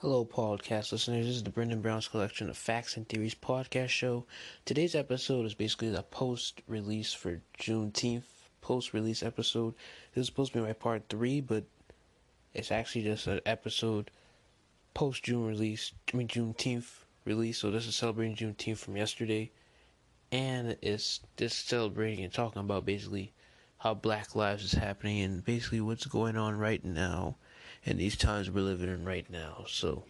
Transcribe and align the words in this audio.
Hello, 0.00 0.24
podcast 0.24 0.92
listeners. 0.92 1.26
This 1.26 1.34
is 1.34 1.42
the 1.42 1.50
Brendan 1.50 1.80
Brown's 1.80 2.06
collection 2.06 2.48
of 2.48 2.56
facts 2.56 2.96
and 2.96 3.08
theories 3.08 3.34
podcast 3.34 3.88
show. 3.88 4.26
Today's 4.64 4.94
episode 4.94 5.44
is 5.44 5.54
basically 5.54 5.90
the 5.90 6.04
post 6.04 6.62
release 6.68 7.12
for 7.12 7.40
Juneteenth 7.58 8.22
post 8.60 8.94
release 8.94 9.24
episode. 9.24 9.74
This 10.14 10.20
is 10.22 10.26
supposed 10.26 10.52
to 10.52 10.58
be 10.60 10.64
my 10.64 10.72
part 10.72 11.02
three, 11.08 11.40
but 11.40 11.64
it's 12.54 12.70
actually 12.70 13.02
just 13.02 13.26
an 13.26 13.40
episode 13.44 14.12
post 14.94 15.24
June 15.24 15.44
release. 15.44 15.90
I 16.14 16.16
mean 16.16 16.28
Juneteenth 16.28 17.00
release. 17.24 17.58
So 17.58 17.72
this 17.72 17.88
is 17.88 17.96
celebrating 17.96 18.36
Juneteenth 18.36 18.78
from 18.78 18.96
yesterday, 18.96 19.50
and 20.30 20.76
it's 20.80 21.18
just 21.36 21.68
celebrating 21.68 22.22
and 22.22 22.32
talking 22.32 22.60
about 22.60 22.86
basically 22.86 23.32
how 23.78 23.94
Black 23.94 24.36
Lives 24.36 24.62
is 24.62 24.72
happening 24.74 25.22
and 25.22 25.44
basically 25.44 25.80
what's 25.80 26.06
going 26.06 26.36
on 26.36 26.56
right 26.56 26.84
now 26.84 27.34
in 27.84 27.96
these 27.96 28.16
times 28.16 28.50
we're 28.50 28.62
living 28.62 28.88
in 28.88 29.04
right 29.04 29.28
now. 29.30 29.64
So 29.68 30.04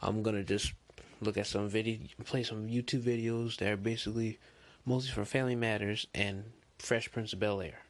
I'm 0.00 0.22
gonna 0.22 0.44
just 0.44 0.72
look 1.20 1.36
at 1.36 1.46
some 1.46 1.68
video, 1.68 1.98
play 2.24 2.42
some 2.42 2.68
YouTube 2.68 3.02
videos 3.02 3.56
that 3.58 3.70
are 3.70 3.76
basically 3.76 4.38
mostly 4.84 5.12
for 5.12 5.24
Family 5.24 5.56
Matters 5.56 6.06
and 6.14 6.44
Fresh 6.78 7.10
Prince 7.12 7.32
of 7.32 7.40
Bel 7.40 7.60
Air. 7.60 7.80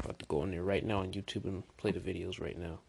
About 0.00 0.18
to 0.18 0.26
go 0.26 0.42
in 0.42 0.50
there 0.50 0.62
right 0.62 0.84
now 0.84 1.00
on 1.00 1.12
YouTube 1.12 1.44
and 1.44 1.62
play 1.76 1.90
the 1.90 2.00
videos 2.00 2.40
right 2.40 2.58
now. 2.58 2.80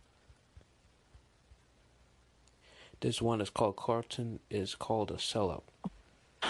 This 3.01 3.21
one 3.21 3.41
is 3.41 3.49
called 3.49 3.75
Carlton 3.75 4.39
is 4.49 4.73
called 4.73 5.11
a 5.11 5.15
sellout. 5.15 5.63
Yo, 6.43 6.49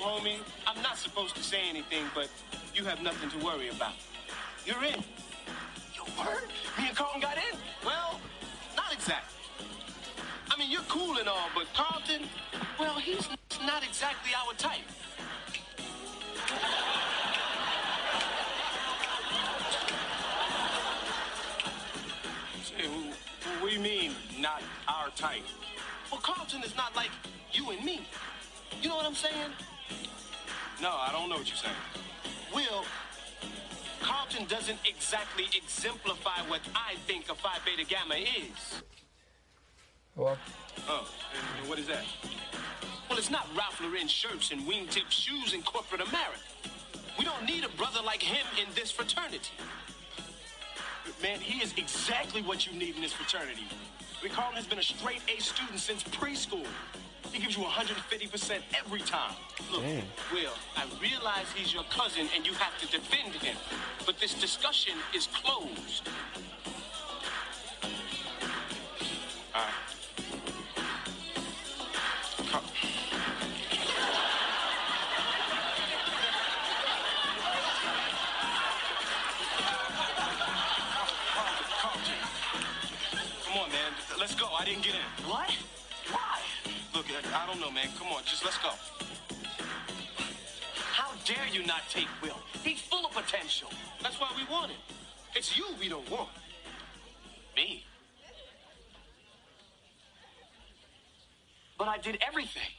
homie, 0.00 0.38
I'm 0.66 0.80
not 0.82 0.96
supposed 0.96 1.34
to 1.36 1.42
say 1.42 1.60
anything, 1.68 2.04
but 2.14 2.28
you 2.74 2.84
have 2.84 3.02
nothing 3.02 3.30
to 3.30 3.44
worry 3.44 3.68
about. 3.68 3.94
You're 4.64 4.84
in. 4.84 5.02
Your 5.94 6.06
word? 6.24 6.48
Cool 11.54 11.62
but 11.62 11.74
Carlton, 11.74 12.28
well, 12.78 12.94
he's 12.94 13.28
not 13.66 13.82
exactly 13.84 14.32
our 14.34 14.54
type. 14.54 14.80
Say, 22.64 22.86
wh- 22.86 23.62
what 23.62 23.70
do 23.70 23.74
you 23.74 23.80
mean, 23.80 24.12
not 24.38 24.62
our 24.88 25.10
type? 25.10 25.42
Well, 26.10 26.20
Carlton 26.20 26.62
is 26.62 26.74
not 26.76 26.94
like 26.96 27.10
you 27.52 27.70
and 27.70 27.84
me. 27.84 28.06
You 28.82 28.88
know 28.88 28.96
what 28.96 29.06
I'm 29.06 29.14
saying? 29.14 29.50
No, 30.80 30.90
I 30.90 31.10
don't 31.12 31.28
know 31.28 31.36
what 31.36 31.48
you're 31.48 31.56
saying. 31.56 31.74
Will, 32.54 32.84
Carlton 34.00 34.46
doesn't 34.46 34.78
exactly 34.88 35.46
exemplify 35.56 36.40
what 36.48 36.60
I 36.74 36.94
think 37.06 37.28
a 37.30 37.34
Phi 37.34 37.58
Beta 37.64 37.84
Gamma 37.84 38.14
is. 38.14 38.82
Well, 40.16 40.38
Oh, 40.88 41.06
and, 41.34 41.60
and 41.60 41.68
what 41.68 41.78
is 41.78 41.86
that? 41.86 42.04
Well, 43.08 43.18
it's 43.18 43.30
not 43.30 43.46
Ralph 43.56 43.80
Lauren 43.80 44.08
shirts 44.08 44.50
and 44.50 44.62
wingtip 44.62 45.10
shoes 45.10 45.52
in 45.52 45.62
corporate 45.62 46.00
America. 46.00 46.40
We 47.18 47.24
don't 47.24 47.44
need 47.44 47.64
a 47.64 47.68
brother 47.70 48.00
like 48.04 48.22
him 48.22 48.46
in 48.60 48.72
this 48.74 48.90
fraternity. 48.90 49.52
Man, 51.22 51.40
he 51.40 51.62
is 51.62 51.74
exactly 51.76 52.42
what 52.42 52.66
you 52.66 52.78
need 52.78 52.96
in 52.96 53.02
this 53.02 53.12
fraternity. 53.12 53.66
I 54.20 54.24
mean, 54.24 54.32
has 54.32 54.66
been 54.66 54.78
a 54.78 54.82
straight 54.82 55.20
A 55.28 55.40
student 55.40 55.78
since 55.78 56.02
preschool. 56.02 56.66
He 57.32 57.40
gives 57.40 57.56
you 57.56 57.64
150% 57.64 58.60
every 58.78 59.00
time. 59.00 59.34
Look, 59.70 59.82
Dang. 59.82 60.02
Will, 60.32 60.52
I 60.76 60.84
realize 61.00 61.46
he's 61.54 61.74
your 61.74 61.84
cousin 61.84 62.26
and 62.34 62.46
you 62.46 62.54
have 62.54 62.78
to 62.80 62.86
defend 62.86 63.34
him. 63.34 63.56
But 64.06 64.18
this 64.18 64.34
discussion 64.34 64.94
is 65.14 65.26
closed. 65.26 66.08
Didn't 84.68 84.84
get 84.84 84.94
in. 84.94 85.30
What? 85.30 85.50
Why? 86.10 86.40
Look, 86.94 87.06
I 87.08 87.42
I 87.42 87.46
don't 87.46 87.60
know, 87.60 87.70
man. 87.70 87.88
Come 87.98 88.08
on, 88.08 88.22
just 88.24 88.44
let's 88.44 88.58
go. 88.58 88.70
How 90.92 91.10
dare 91.24 91.46
you 91.50 91.64
not 91.66 91.82
take 91.88 92.08
Will? 92.22 92.36
He's 92.62 92.80
full 92.80 93.06
of 93.06 93.12
potential. 93.12 93.70
That's 94.02 94.20
why 94.20 94.28
we 94.36 94.44
want 94.52 94.72
him. 94.72 94.80
It's 95.34 95.56
you 95.56 95.64
we 95.80 95.88
don't 95.88 96.08
want. 96.10 96.28
Me? 97.56 97.84
But 101.78 101.88
I 101.88 101.96
did 101.98 102.18
everything. 102.26 102.74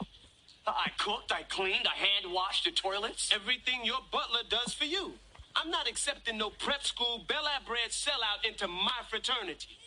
I 0.66 0.90
cooked, 0.98 1.32
I 1.32 1.42
cleaned, 1.42 1.88
I 1.88 1.96
hand 1.96 2.32
washed 2.32 2.64
the 2.64 2.70
toilets. 2.70 3.32
Everything 3.34 3.80
your 3.82 3.98
butler 4.12 4.42
does 4.48 4.72
for 4.74 4.84
you. 4.84 5.14
I'm 5.56 5.70
not 5.70 5.88
accepting 5.88 6.38
no 6.38 6.50
prep 6.50 6.84
school, 6.84 7.24
Bel 7.26 7.46
Air 7.46 7.60
bred 7.66 7.90
sellout 7.90 8.46
into 8.48 8.68
my 8.68 9.00
fraternity. 9.08 9.79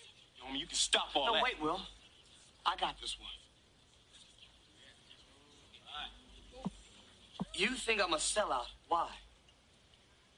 You 0.55 0.65
can 0.67 0.75
stop 0.75 1.09
all 1.15 1.25
No, 1.25 1.33
that. 1.33 1.39
No, 1.39 1.43
wait, 1.43 1.61
Will. 1.61 1.81
I 2.65 2.75
got 2.77 2.99
this 3.01 3.17
one. 3.19 3.29
You 7.55 7.69
think 7.69 8.01
I'm 8.01 8.13
a 8.13 8.17
sellout. 8.17 8.65
Why? 8.87 9.09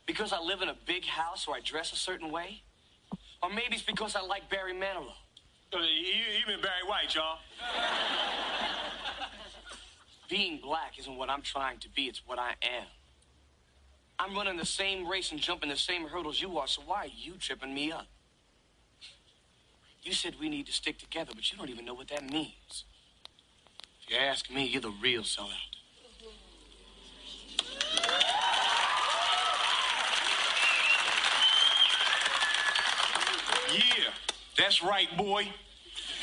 Because 0.06 0.34
I 0.34 0.40
live 0.40 0.62
in 0.62 0.70
a 0.70 0.76
big 0.86 1.06
house 1.06 1.48
or 1.48 1.56
I 1.56 1.62
dress 1.62 1.94
a 1.94 1.96
certain 1.96 2.30
way? 2.30 2.62
Or 3.42 3.50
maybe 3.50 3.74
it's 3.76 3.84
because 3.84 4.16
I 4.16 4.22
like 4.22 4.50
Barry 4.50 4.74
Manilow. 4.74 5.14
Uh, 5.74 5.80
even 6.42 6.62
Barry 6.62 6.84
White, 6.88 7.16
y'all. 7.16 7.40
Being 10.30 10.59
black 10.62 10.97
isn't 11.00 11.16
what 11.16 11.30
I'm 11.30 11.42
trying 11.42 11.80
to 11.80 11.90
be, 11.90 12.03
it's 12.03 12.22
what 12.26 12.40
I 12.40 12.52
am. 12.62 12.86
I'm 14.18 14.36
running 14.36 14.58
the 14.58 14.66
same 14.66 15.08
race 15.08 15.32
and 15.32 15.40
jumping 15.40 15.70
the 15.70 15.76
same 15.76 16.08
hurdles 16.08 16.42
you 16.42 16.58
are, 16.58 16.68
so 16.68 16.82
why 16.86 17.03
are 17.06 17.08
you 17.08 17.34
tripping 17.34 17.74
me 17.74 17.92
up? 17.92 18.08
You 20.05 20.13
said 20.13 20.35
we 20.39 20.49
need 20.49 20.67
to 20.67 20.71
stick 20.71 20.99
together, 20.99 21.31
but 21.33 21.51
you 21.51 21.57
don't 21.57 21.69
even 21.69 21.83
know 21.83 21.95
what 21.95 22.09
that 22.09 22.23
means. 22.31 22.85
If 24.03 24.11
you 24.11 24.17
ask 24.17 24.51
me, 24.51 24.63
you're 24.67 24.79
the 24.79 24.93
real 25.01 25.23
sellout. 25.23 25.49
Yeah, 33.73 34.11
that's 34.55 34.83
right, 34.83 35.07
boy. 35.17 35.47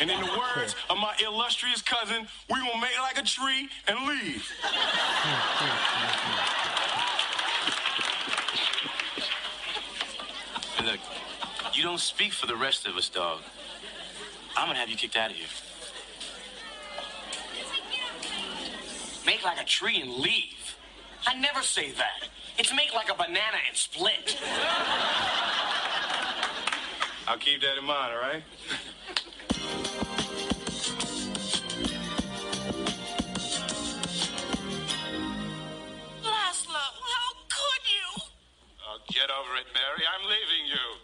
And 0.01 0.13
in 0.13 0.21
the 0.21 0.39
words 0.39 0.77
of 0.89 0.99
my 0.99 1.15
illustrious 1.25 1.83
cousin, 1.83 2.29
we 2.49 2.61
gonna 2.61 2.81
make 2.81 2.97
like 3.01 3.19
a 3.19 3.25
tree 3.25 3.69
and 3.89 3.99
leave. 4.07 4.49
Look, 10.85 11.01
you 11.75 11.83
don't 11.83 12.01
speak 12.01 12.33
for 12.33 12.47
the 12.47 12.57
rest 12.57 12.87
of 12.87 12.97
us, 12.97 13.09
dog. 13.09 13.41
I'm 14.63 14.69
gonna 14.69 14.79
have 14.79 14.89
you 14.89 14.97
kicked 14.97 15.17
out 15.17 15.29
of 15.29 15.37
here. 15.37 15.49
Make 19.27 19.43
like 19.43 19.61
a 19.61 19.65
tree 19.65 20.01
and 20.01 20.09
leave. 20.09 20.77
I 21.27 21.35
never 21.35 21.63
say 21.63 21.91
that. 21.91 22.29
It's 22.57 22.73
make 22.73 22.95
like 22.95 23.11
a 23.11 23.15
banana 23.15 23.59
and 23.67 23.77
split. 23.77 24.41
I'll 27.27 27.39
keep 27.39 27.61
that 27.63 27.77
in 27.77 27.85
mind, 27.85 28.13
all 28.15 28.21
right? 28.21 28.45
Laszlo, 36.23 36.85
how 37.03 37.35
could 37.51 37.83
you? 37.91 38.23
Oh, 38.87 38.99
get 39.09 39.29
over 39.29 39.57
it, 39.57 39.67
Mary. 39.75 40.05
I'm 40.07 40.29
leaving 40.29 40.67
you. 40.69 40.99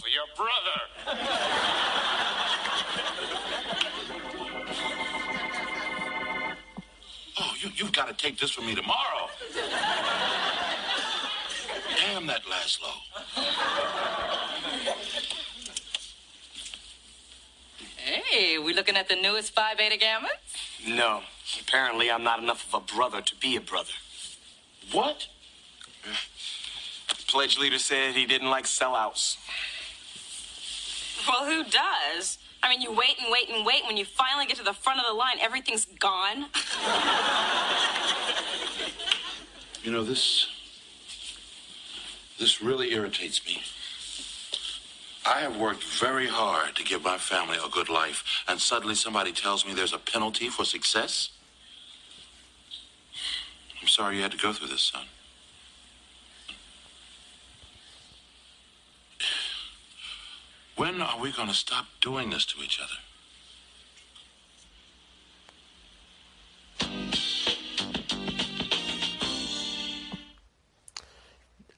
For 0.00 0.08
your 0.08 0.26
brother. 0.36 0.89
Got 8.00 8.08
to 8.08 8.14
take 8.14 8.38
this 8.38 8.50
from 8.50 8.64
me 8.64 8.74
tomorrow. 8.74 9.28
Damn 11.96 12.26
that 12.26 12.40
Laszlo. 12.44 12.88
Hey, 17.98 18.56
we 18.56 18.72
looking 18.72 18.96
at 18.96 19.06
the 19.10 19.16
newest 19.16 19.52
Phi 19.52 19.74
Beta 19.74 19.98
Gammas? 19.98 20.88
No, 20.88 21.20
apparently 21.60 22.10
I'm 22.10 22.24
not 22.24 22.42
enough 22.42 22.66
of 22.72 22.82
a 22.82 22.94
brother 22.96 23.20
to 23.20 23.34
be 23.36 23.56
a 23.56 23.60
brother. 23.60 23.92
What? 24.92 25.26
Pledge 27.28 27.58
leader 27.58 27.78
said 27.78 28.14
he 28.14 28.24
didn't 28.24 28.48
like 28.48 28.64
sellouts. 28.64 29.36
Well, 31.28 31.44
who 31.44 31.64
does? 31.64 32.38
I 32.62 32.70
mean, 32.70 32.80
you 32.80 32.92
wait 32.92 33.16
and 33.20 33.30
wait 33.30 33.50
and 33.50 33.64
wait. 33.66 33.80
And 33.80 33.88
when 33.88 33.96
you 33.98 34.06
finally 34.06 34.46
get 34.46 34.56
to 34.56 34.64
the 34.64 34.72
front 34.72 35.00
of 35.00 35.06
the 35.06 35.14
line, 35.14 35.36
everything's 35.40 35.84
gone. 35.84 36.46
You 39.82 39.92
know, 39.92 40.04
this. 40.04 40.46
This 42.38 42.62
really 42.62 42.92
irritates 42.92 43.44
me. 43.46 43.62
I 45.26 45.40
have 45.40 45.56
worked 45.56 45.84
very 45.84 46.26
hard 46.26 46.74
to 46.76 46.84
give 46.84 47.04
my 47.04 47.18
family 47.18 47.58
a 47.62 47.68
good 47.68 47.88
life, 47.88 48.24
and 48.48 48.58
suddenly 48.60 48.94
somebody 48.94 49.32
tells 49.32 49.66
me 49.66 49.74
there's 49.74 49.92
a 49.92 49.98
penalty 49.98 50.48
for 50.48 50.64
success? 50.64 51.30
I'm 53.80 53.88
sorry 53.88 54.16
you 54.16 54.22
had 54.22 54.32
to 54.32 54.38
go 54.38 54.52
through 54.52 54.68
this, 54.68 54.82
son. 54.82 55.04
When 60.76 61.02
are 61.02 61.20
we 61.20 61.30
going 61.30 61.48
to 61.48 61.54
stop 61.54 61.86
doing 62.00 62.30
this 62.30 62.46
to 62.46 62.62
each 62.62 62.80
other? 62.80 62.94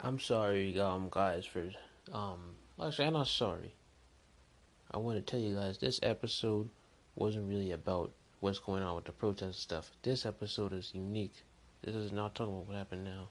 I'm 0.04 0.19
sorry, 0.19 0.76
um, 0.81 1.06
guys, 1.12 1.46
for 1.46 1.70
um. 2.12 2.56
Actually, 2.84 3.06
I'm 3.06 3.12
not 3.12 3.28
sorry. 3.28 3.72
I 4.90 4.99
want 4.99 5.16
to 5.16 5.22
tell 5.22 5.38
you 5.38 5.54
guys 5.54 5.78
this 5.78 6.00
episode 6.02 6.69
wasn't 7.14 7.49
really 7.49 7.70
about 7.70 8.10
what's 8.40 8.58
going 8.58 8.82
on 8.82 8.96
with 8.96 9.04
the 9.04 9.12
protest 9.12 9.60
stuff. 9.60 9.93
This 10.02 10.26
episode 10.26 10.72
is 10.72 10.90
unique. 10.93 11.44
This 11.82 11.94
is 11.94 12.10
not 12.10 12.34
talking 12.34 12.52
about 12.52 12.66
what 12.66 12.76
happened 12.78 13.04
now. 13.04 13.28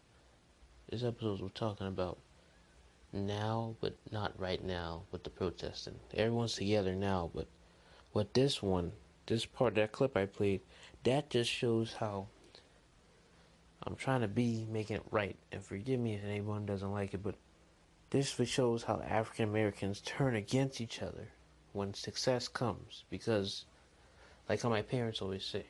This 0.90 1.04
episode 1.04 1.42
we're 1.42 1.50
talking 1.50 1.88
about 1.88 2.20
now, 3.12 3.76
but 3.82 3.98
not 4.10 4.40
right 4.40 4.64
now 4.64 5.02
with 5.12 5.26
the 5.26 5.30
protesting. 5.30 6.00
Everyone's 6.14 6.54
together 6.54 6.96
now, 6.96 7.32
but 7.36 7.48
what 8.14 8.34
this 8.34 8.64
one, 8.64 8.94
this 9.26 9.46
part, 9.46 9.76
that 9.76 9.92
clip 9.92 10.16
I 10.16 10.26
played, 10.26 10.62
that 11.04 11.30
just 11.30 11.50
shows 11.50 11.96
how 12.00 12.28
I'm 13.84 13.96
trying 13.96 14.22
to 14.22 14.28
be 14.28 14.68
making 14.70 14.98
it 14.98 15.04
right. 15.12 15.36
And 15.52 15.64
forgive 15.64 16.00
me 16.00 16.16
if 16.16 16.24
anyone 16.24 16.66
doesn't 16.66 16.92
like 16.92 17.14
it, 17.14 17.24
but 17.24 17.36
this 18.12 18.40
shows 18.46 18.84
how 18.84 19.02
African 19.02 19.50
Americans 19.50 20.02
turn 20.02 20.36
against 20.36 20.82
each 20.82 21.02
other 21.02 21.30
when 21.74 21.94
success 21.94 22.48
comes. 22.48 23.06
Because, 23.10 23.66
like 24.48 24.62
how 24.62 24.70
my 24.70 24.82
parents 24.82 25.22
always 25.22 25.46
say, 25.46 25.66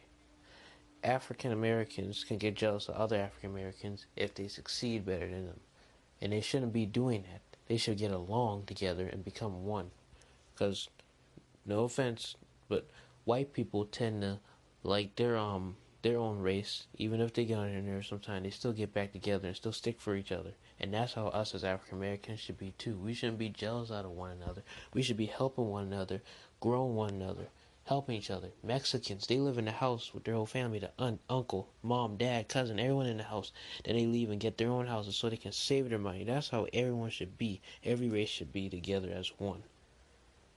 African 1.04 1.52
Americans 1.52 2.24
can 2.24 2.38
get 2.38 2.56
jealous 2.56 2.90
of 2.90 2.96
other 2.96 3.18
African 3.18 3.52
Americans 3.52 4.06
if 4.16 4.34
they 4.34 4.48
succeed 4.48 5.06
better 5.06 5.28
than 5.28 5.46
them. 5.46 5.60
And 6.22 6.34
they 6.34 6.42
shouldn't 6.42 6.74
be 6.74 6.86
doing 6.86 7.24
that. 7.24 7.42
They 7.68 7.78
should 7.78 7.98
get 7.98 8.12
along 8.12 8.66
together 8.66 9.08
and 9.08 9.24
become 9.24 9.66
one. 9.66 9.92
Because, 10.54 10.90
no 11.66 11.86
offense, 11.86 12.36
but 12.68 12.88
white 13.24 13.54
people 13.54 13.86
tend 13.86 14.22
to 14.22 14.40
like 14.84 15.16
their 15.16 15.38
um 15.38 15.76
their 16.02 16.18
own 16.18 16.40
race, 16.40 16.88
even 16.98 17.22
if 17.22 17.34
they 17.34 17.46
get 17.46 17.60
on 17.60 17.86
nerves 17.86 18.08
sometimes, 18.08 18.44
they 18.44 18.50
still 18.50 18.74
get 18.74 18.94
back 18.94 19.12
together 19.12 19.48
and 19.48 19.56
still 19.56 19.72
stick 19.72 20.02
for 20.02 20.16
each 20.16 20.32
other. 20.32 20.54
And 20.80 20.94
that's 20.94 21.14
how 21.14 21.28
us 21.28 21.54
as 21.54 21.64
African 21.64 22.00
Americans 22.00 22.40
should 22.40 22.58
be 22.58 22.74
too. 22.78 22.98
We 22.98 23.14
shouldn't 23.14 23.38
be 23.38 23.50
jealous 23.50 23.92
out 23.92 24.06
of 24.06 24.12
one 24.12 24.32
another. 24.32 24.64
We 24.94 25.04
should 25.04 25.18
be 25.18 25.28
helping 25.28 25.70
one 25.70 25.84
another, 25.84 26.22
growing 26.60 26.96
one 26.96 27.12
another, 27.12 27.50
helping 27.86 28.16
each 28.16 28.32
other. 28.32 28.50
Mexicans, 28.64 29.28
they 29.28 29.38
live 29.38 29.60
in 29.60 29.66
the 29.66 29.72
house 29.72 30.12
with 30.14 30.24
their 30.24 30.34
whole 30.34 30.48
family, 30.48 30.80
the 30.80 30.92
aunt, 30.98 31.20
uncle, 31.30 31.70
mom, 31.84 32.18
dad, 32.18 32.48
cousin, 32.48 32.80
everyone 32.80 33.06
in 33.06 33.18
the 33.18 33.24
house. 33.24 33.52
Then 33.84 33.96
they 33.96 34.08
leave 34.08 34.32
and 34.32 34.40
get 34.40 34.58
their 34.58 34.70
own 34.70 34.88
houses 34.88 35.16
so 35.16 35.30
they 35.30 35.38
can 35.38 35.52
save 35.52 35.90
their 35.90 36.00
money. 36.00 36.24
That's 36.24 36.50
how 36.50 36.68
everyone 36.74 37.12
should 37.12 37.38
be. 37.38 37.62
Every 37.84 38.10
race 38.10 38.30
should 38.30 38.52
be 38.52 38.70
together 38.70 39.12
as 39.12 39.32
one. 39.38 39.64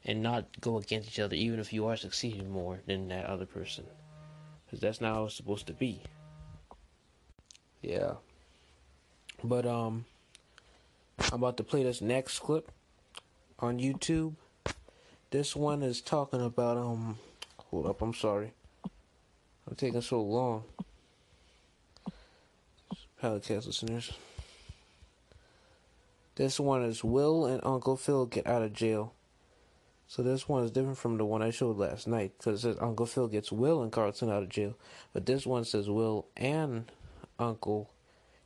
And 0.07 0.23
not 0.23 0.61
go 0.61 0.79
against 0.79 1.09
each 1.09 1.19
other, 1.19 1.35
even 1.35 1.61
if 1.61 1.73
you 1.73 1.87
are 1.87 1.97
succeeding 1.97 2.51
more 2.51 2.81
than 2.87 3.09
that 3.09 3.27
other 3.27 3.47
person. 3.47 3.85
Because 4.75 4.83
that's 4.83 5.01
not 5.01 5.15
how 5.15 5.27
it's 5.27 5.37
supposed 5.37 5.69
to 5.69 5.73
be. 5.73 6.01
Yeah. 7.81 8.15
But, 9.45 9.67
um, 9.67 10.05
I'm 11.31 11.35
about 11.35 11.59
to 11.59 11.63
play 11.63 11.85
this 11.85 12.01
next 12.01 12.41
clip 12.41 12.73
on 13.61 13.79
YouTube. 13.79 14.35
This 15.31 15.55
one 15.55 15.85
is 15.85 16.01
talking 16.01 16.45
about, 16.45 16.77
um, 16.77 17.19
hold 17.71 17.87
up, 17.87 18.03
I'm 18.03 18.15
sorry. 18.15 18.53
I'm 19.69 19.77
taking 19.77 20.01
so 20.01 20.21
long. 20.21 20.65
Podcast 23.23 23.67
listeners. 23.67 24.13
This 26.35 26.59
one 26.59 26.83
is 26.83 27.05
Will 27.05 27.47
and 27.47 27.61
Uncle 27.63 27.97
Phil 27.97 28.27
get 28.27 28.45
out 28.45 28.63
of 28.63 28.73
jail. 28.73 29.14
So 30.07 30.23
this 30.23 30.49
one 30.49 30.65
is 30.65 30.71
different 30.71 30.99
from 30.99 31.17
the 31.19 31.25
one 31.25 31.43
I 31.43 31.51
showed 31.51 31.77
last 31.77 32.07
night 32.07 32.33
because 32.39 32.61
it 32.61 32.63
says 32.63 32.77
Uncle 32.81 33.07
Phil 33.07 33.29
gets 33.29 33.51
Will 33.51 33.83
and 33.83 33.91
Carlton 33.91 34.31
out 34.31 34.43
of 34.43 34.49
jail, 34.49 34.77
but 35.13 35.27
this 35.27 35.47
one 35.47 35.65
says 35.65 35.89
Will 35.89 36.27
and 36.37 36.91
Uncle 37.39 37.91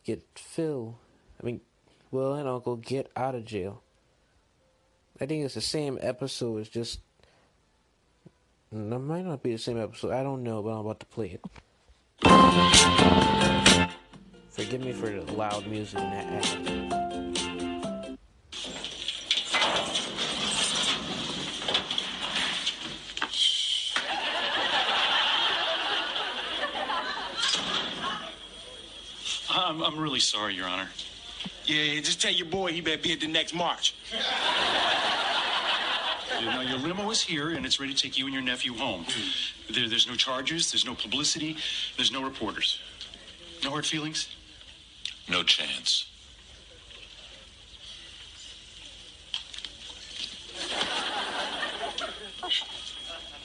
get 0.05 0.25
Phil. 0.35 0.99
I 1.41 1.45
mean, 1.45 1.61
Will 2.11 2.35
and 2.35 2.49
Uncle 2.49 2.77
get 2.77 3.11
out 3.17 3.35
of 3.35 3.45
jail. 3.45 3.83
I 5.21 5.27
think 5.27 5.45
it's 5.45 5.55
the 5.55 5.61
same 5.61 5.99
episode. 6.01 6.59
It's 6.59 6.69
just 6.71 7.01
it 8.71 8.77
might 8.77 9.25
not 9.25 9.43
be 9.43 9.53
the 9.53 9.59
same 9.59 9.81
episode. 9.81 10.13
I 10.13 10.23
don't 10.23 10.43
know, 10.43 10.63
but 10.63 10.71
I'm 10.71 10.79
about 10.79 11.01
to 11.01 11.07
play 11.07 11.39
it. 11.39 11.45
Forgive 14.51 14.81
me 14.81 14.93
for 14.93 15.09
the 15.09 15.33
loud 15.33 15.67
music 15.67 15.99
in 16.01 16.11
that 16.11 16.47
ad. 16.47 16.98
I'm, 29.79 29.95
I'm 29.95 29.99
really 30.01 30.21
sorry, 30.21 30.55
Your 30.55 30.67
Honor. 30.67 30.89
Yeah, 31.65 31.83
yeah, 31.83 32.01
just 32.01 32.21
tell 32.21 32.33
your 32.33 32.47
boy 32.47 32.73
he 32.73 32.81
better 32.81 33.01
be 33.01 33.13
at 33.13 33.21
the 33.21 33.29
next 33.29 33.55
march. 33.55 33.95
You 36.41 36.47
know, 36.47 36.61
your 36.61 36.79
limo 36.79 37.11
is 37.11 37.21
here, 37.21 37.51
and 37.51 37.65
it's 37.65 37.79
ready 37.79 37.95
to 37.95 38.03
take 38.03 38.19
you 38.19 38.25
and 38.25 38.35
your 38.35 38.43
nephew 38.43 38.75
home. 38.75 39.05
There, 39.73 39.89
there's 39.89 40.09
no 40.09 40.15
charges, 40.15 40.73
there's 40.73 40.85
no 40.85 40.95
publicity, 40.95 41.57
there's 41.97 42.13
no 42.13 42.23
reporters. 42.23 42.81
No 43.63 43.71
hard 43.71 43.87
feelings? 43.87 44.29
No 45.29 45.43
chance. 45.43 46.07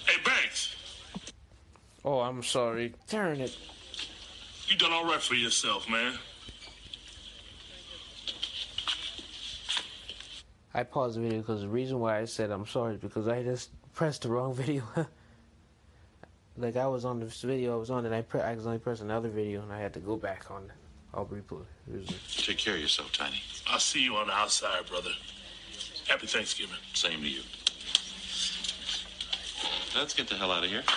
Hey, 0.07 0.21
Banks, 0.23 0.75
Oh, 2.05 2.19
I'm 2.19 2.43
sorry. 2.43 2.93
Turn 3.07 3.41
it. 3.41 3.55
You 4.67 4.77
done 4.77 4.91
all 4.91 5.05
right 5.05 5.21
for 5.21 5.35
yourself, 5.35 5.89
man. 5.89 6.17
I 10.73 10.83
paused 10.83 11.17
the 11.17 11.21
video 11.21 11.39
because 11.39 11.61
the 11.61 11.67
reason 11.67 11.99
why 11.99 12.19
I 12.19 12.25
said 12.25 12.49
I'm 12.49 12.65
sorry 12.65 12.95
is 12.95 12.99
because 12.99 13.27
I 13.27 13.43
just 13.43 13.69
pressed 13.93 14.23
the 14.23 14.29
wrong 14.29 14.53
video. 14.55 14.83
like 16.57 16.75
I 16.77 16.87
was 16.87 17.05
on 17.05 17.19
this 17.19 17.41
video 17.41 17.73
I 17.75 17.77
was 17.77 17.91
on 17.91 18.05
and 18.05 18.15
I 18.15 18.21
pre- 18.23 18.41
I 18.41 18.51
accidentally 18.51 18.79
pressed 18.79 19.01
another 19.01 19.29
video 19.29 19.61
and 19.61 19.71
I 19.71 19.79
had 19.79 19.93
to 19.93 19.99
go 19.99 20.15
back 20.17 20.49
on 20.49 20.63
it. 20.63 20.71
I'll 21.13 21.25
replay. 21.27 21.63
It 21.93 22.09
Take 22.37 22.57
care 22.57 22.73
of 22.73 22.81
yourself, 22.81 23.11
Tiny. 23.11 23.39
I'll 23.67 23.77
see 23.77 24.01
you 24.03 24.15
on 24.15 24.27
the 24.27 24.33
outside, 24.33 24.87
brother. 24.87 25.11
Happy 26.07 26.25
Thanksgiving. 26.25 26.75
Same 26.93 27.21
to 27.21 27.29
you. 27.29 27.41
Let's 29.95 30.15
get 30.15 30.27
the 30.27 30.35
hell 30.35 30.51
out 30.51 30.63
of 30.63 30.69
here. 30.69 30.83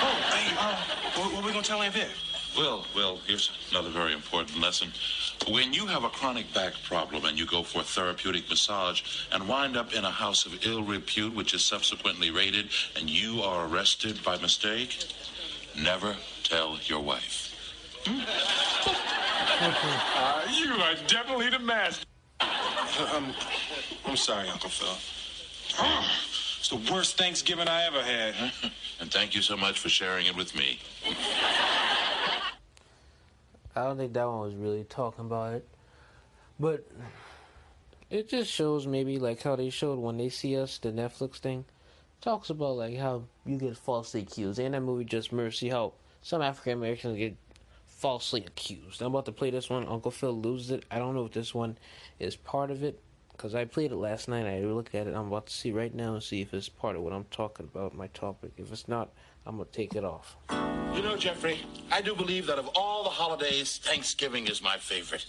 Oh, 0.00 0.06
hey, 0.32 0.54
uh, 0.56 0.76
what, 1.20 1.34
what 1.34 1.44
we 1.44 1.50
gonna 1.50 1.64
tell 1.64 1.82
Aunt 1.82 1.92
Viv? 1.92 2.08
Well, 2.56 2.84
well, 2.94 3.18
here's 3.26 3.50
another 3.70 3.90
very 3.90 4.12
important 4.12 4.60
lesson. 4.60 4.92
When 5.48 5.72
you 5.72 5.86
have 5.86 6.04
a 6.04 6.08
chronic 6.08 6.52
back 6.52 6.74
problem 6.84 7.24
and 7.24 7.38
you 7.38 7.46
go 7.46 7.62
for 7.62 7.80
a 7.80 7.84
therapeutic 7.84 8.48
massage 8.48 9.02
and 9.32 9.48
wind 9.48 9.76
up 9.76 9.92
in 9.92 10.04
a 10.04 10.10
house 10.10 10.46
of 10.46 10.66
ill 10.66 10.82
repute, 10.82 11.34
which 11.34 11.54
is 11.54 11.64
subsequently 11.64 12.30
raided, 12.30 12.70
and 12.96 13.08
you 13.08 13.42
are 13.42 13.66
arrested 13.66 14.22
by 14.24 14.38
mistake, 14.38 15.04
never 15.76 16.16
tell 16.42 16.78
your 16.84 17.00
wife. 17.00 17.54
Uh, 19.60 20.42
you 20.56 20.72
are 20.74 20.94
definitely 21.08 21.50
the 21.50 21.58
master. 21.58 22.06
Um, 22.40 23.34
I'm 24.06 24.16
sorry, 24.16 24.48
Uncle 24.48 24.70
Phil. 24.70 24.96
It's 26.58 26.68
the 26.68 26.92
worst 26.92 27.18
Thanksgiving 27.18 27.66
I 27.66 27.84
ever 27.84 28.02
had. 28.02 28.34
And 29.00 29.12
thank 29.12 29.32
you 29.36 29.42
so 29.42 29.56
much 29.56 29.78
for 29.78 29.88
sharing 29.88 30.26
it 30.26 30.34
with 30.34 30.56
me. 30.56 30.80
I 33.78 33.84
don't 33.84 33.96
think 33.96 34.12
that 34.14 34.28
one 34.28 34.40
was 34.40 34.54
really 34.54 34.84
talking 34.84 35.24
about 35.24 35.54
it, 35.54 35.68
but 36.58 36.86
it 38.10 38.28
just 38.28 38.50
shows 38.50 38.86
maybe 38.86 39.18
like 39.18 39.42
how 39.42 39.56
they 39.56 39.70
showed 39.70 39.98
when 39.98 40.16
they 40.16 40.28
see 40.28 40.56
us 40.56 40.78
the 40.78 40.90
Netflix 40.90 41.36
thing 41.36 41.64
talks 42.20 42.50
about 42.50 42.76
like 42.76 42.96
how 42.98 43.24
you 43.46 43.56
get 43.56 43.76
falsely 43.76 44.22
accused. 44.22 44.58
And 44.58 44.74
that 44.74 44.80
movie 44.80 45.04
Just 45.04 45.32
Mercy, 45.32 45.68
how 45.68 45.92
some 46.22 46.42
African 46.42 46.74
Americans 46.74 47.18
get 47.18 47.36
falsely 47.86 48.44
accused. 48.44 49.00
I'm 49.02 49.08
about 49.08 49.26
to 49.26 49.32
play 49.32 49.50
this 49.50 49.70
one. 49.70 49.86
Uncle 49.86 50.10
Phil 50.10 50.32
loses 50.32 50.70
it. 50.70 50.84
I 50.90 50.98
don't 50.98 51.14
know 51.14 51.26
if 51.26 51.32
this 51.32 51.54
one 51.54 51.78
is 52.18 52.36
part 52.36 52.70
of 52.70 52.82
it 52.82 53.00
because 53.32 53.54
I 53.54 53.64
played 53.64 53.92
it 53.92 53.96
last 53.96 54.28
night. 54.28 54.46
I 54.46 54.60
looked 54.60 54.94
at 54.94 55.06
it. 55.06 55.14
I'm 55.14 55.28
about 55.28 55.46
to 55.46 55.52
see 55.52 55.70
right 55.70 55.94
now 55.94 56.14
and 56.14 56.22
see 56.22 56.40
if 56.40 56.52
it's 56.52 56.68
part 56.68 56.96
of 56.96 57.02
what 57.02 57.12
I'm 57.12 57.26
talking 57.30 57.68
about. 57.72 57.94
My 57.94 58.08
topic. 58.08 58.52
If 58.56 58.72
it's 58.72 58.88
not, 58.88 59.10
I'm 59.48 59.56
gonna 59.56 59.68
take 59.72 59.94
it 59.94 60.04
off. 60.04 60.36
You 60.94 61.02
know, 61.02 61.16
Jeffrey, 61.16 61.60
I 61.90 62.02
do 62.02 62.14
believe 62.14 62.46
that 62.48 62.58
of 62.58 62.68
all 62.76 63.02
the 63.02 63.08
holidays, 63.08 63.78
Thanksgiving 63.82 64.46
is 64.46 64.62
my 64.62 64.76
favorite. 64.76 65.24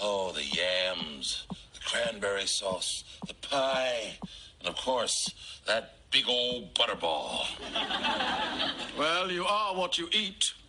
Oh, 0.00 0.30
the 0.30 0.44
yams, 0.44 1.44
the 1.74 1.80
cranberry 1.84 2.46
sauce, 2.46 3.02
the 3.26 3.34
pie, 3.34 4.16
and 4.60 4.68
of 4.68 4.76
course, 4.76 5.34
that 5.66 5.94
big 6.12 6.26
old 6.28 6.72
butterball. 6.74 7.46
Well, 8.96 9.30
you 9.30 9.44
are 9.44 9.76
what 9.76 9.98
you 9.98 10.08
eat. 10.12 10.52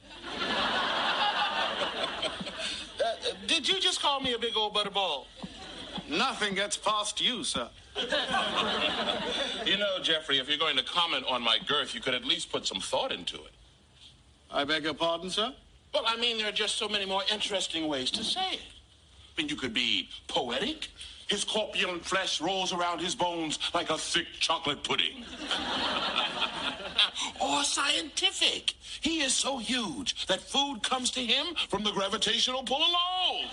Uh, 2.99 3.15
did 3.47 3.65
you 3.65 3.79
just 3.79 4.01
call 4.01 4.19
me 4.19 4.33
a 4.33 4.37
big 4.37 4.57
old 4.57 4.73
butterball? 4.75 5.25
Nothing 6.09 6.55
gets 6.55 6.75
past 6.75 7.21
you, 7.21 7.43
sir. 7.43 7.69
You 9.65 9.77
know, 9.77 9.99
Jeffrey, 10.01 10.39
if 10.39 10.49
you're 10.49 10.57
going 10.57 10.77
to 10.77 10.83
comment 10.83 11.25
on 11.29 11.41
my 11.43 11.57
girth, 11.67 11.93
you 11.93 12.01
could 12.01 12.13
at 12.15 12.25
least 12.25 12.51
put 12.51 12.65
some 12.65 12.79
thought 12.79 13.11
into 13.11 13.35
it. 13.35 13.51
I 14.51 14.63
beg 14.63 14.83
your 14.83 14.93
pardon, 14.93 15.29
sir? 15.29 15.53
Well, 15.93 16.03
I 16.07 16.17
mean, 16.17 16.37
there 16.37 16.49
are 16.49 16.51
just 16.51 16.77
so 16.77 16.87
many 16.87 17.05
more 17.05 17.21
interesting 17.31 17.87
ways 17.87 18.09
to 18.11 18.23
say 18.23 18.53
it. 18.53 18.61
I 19.37 19.41
mean, 19.41 19.49
you 19.49 19.55
could 19.55 19.73
be 19.73 20.09
poetic. 20.27 20.87
His 21.29 21.43
corpulent 21.43 22.03
flesh 22.03 22.41
rolls 22.41 22.73
around 22.73 22.99
his 22.99 23.15
bones 23.15 23.59
like 23.73 23.91
a 23.91 23.97
thick 23.97 24.27
chocolate 24.39 24.83
pudding. 24.83 25.23
or 27.41 27.63
scientific. 27.63 28.73
He 29.01 29.21
is 29.21 29.33
so 29.33 29.57
huge 29.57 30.27
that 30.27 30.41
food 30.41 30.83
comes 30.83 31.11
to 31.11 31.21
him 31.21 31.55
from 31.69 31.83
the 31.83 31.91
gravitational 31.91 32.63
pull 32.63 32.81
alone. 32.81 33.47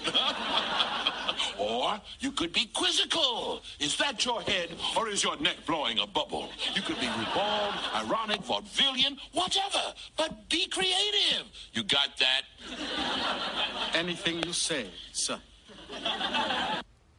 or 1.59 2.01
you 2.19 2.33
could 2.33 2.53
be 2.53 2.67
quizzical. 2.73 3.63
Is 3.79 3.97
that 3.99 4.25
your 4.25 4.41
head 4.43 4.71
or 4.97 5.09
is 5.09 5.23
your 5.23 5.37
neck 5.39 5.57
blowing 5.67 5.99
a 5.99 6.07
bubble? 6.07 6.49
You 6.75 6.83
could 6.83 6.99
be 6.99 7.07
ribald, 7.07 7.75
ironic, 7.95 8.43
vaudevillian, 8.43 9.19
whatever. 9.33 9.95
But 10.17 10.49
be 10.49 10.67
creative. 10.69 11.47
You 11.75 11.85
got 11.85 12.17
that? 12.19 12.43
Anything 13.95 14.43
you 14.43 14.53
say, 14.53 14.87
sir. 15.13 15.39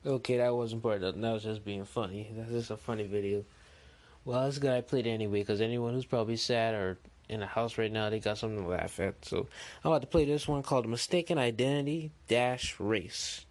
Okay, 0.07 0.37
that 0.37 0.55
wasn't 0.55 0.81
part 0.81 1.03
of 1.03 1.19
That 1.19 1.33
was 1.33 1.43
just 1.43 1.65
being 1.65 1.83
funny. 1.83 2.31
That's 2.33 2.49
just 2.49 2.71
a 2.71 2.77
funny 2.77 3.05
video. 3.05 3.43
Well, 4.23 4.45
it's 4.45 4.57
good 4.57 4.71
I 4.71 4.79
played 4.79 5.05
it 5.05 5.09
anyway, 5.09 5.39
because 5.39 5.59
anyone 5.59 5.93
who's 5.93 6.05
probably 6.05 6.37
sad 6.37 6.75
or 6.75 6.97
in 7.27 7.43
a 7.43 7.45
house 7.45 7.77
right 7.77 7.91
now, 7.91 8.09
they 8.09 8.21
got 8.21 8.37
something 8.37 8.63
to 8.63 8.69
laugh 8.69 9.01
at. 9.01 9.25
So 9.25 9.47
I'm 9.83 9.91
about 9.91 9.99
to 10.03 10.07
play 10.07 10.23
this 10.23 10.47
one 10.47 10.63
called 10.63 10.87
Mistaken 10.87 11.37
Identity 11.37 12.11
Dash 12.29 12.79
Race. 12.79 13.45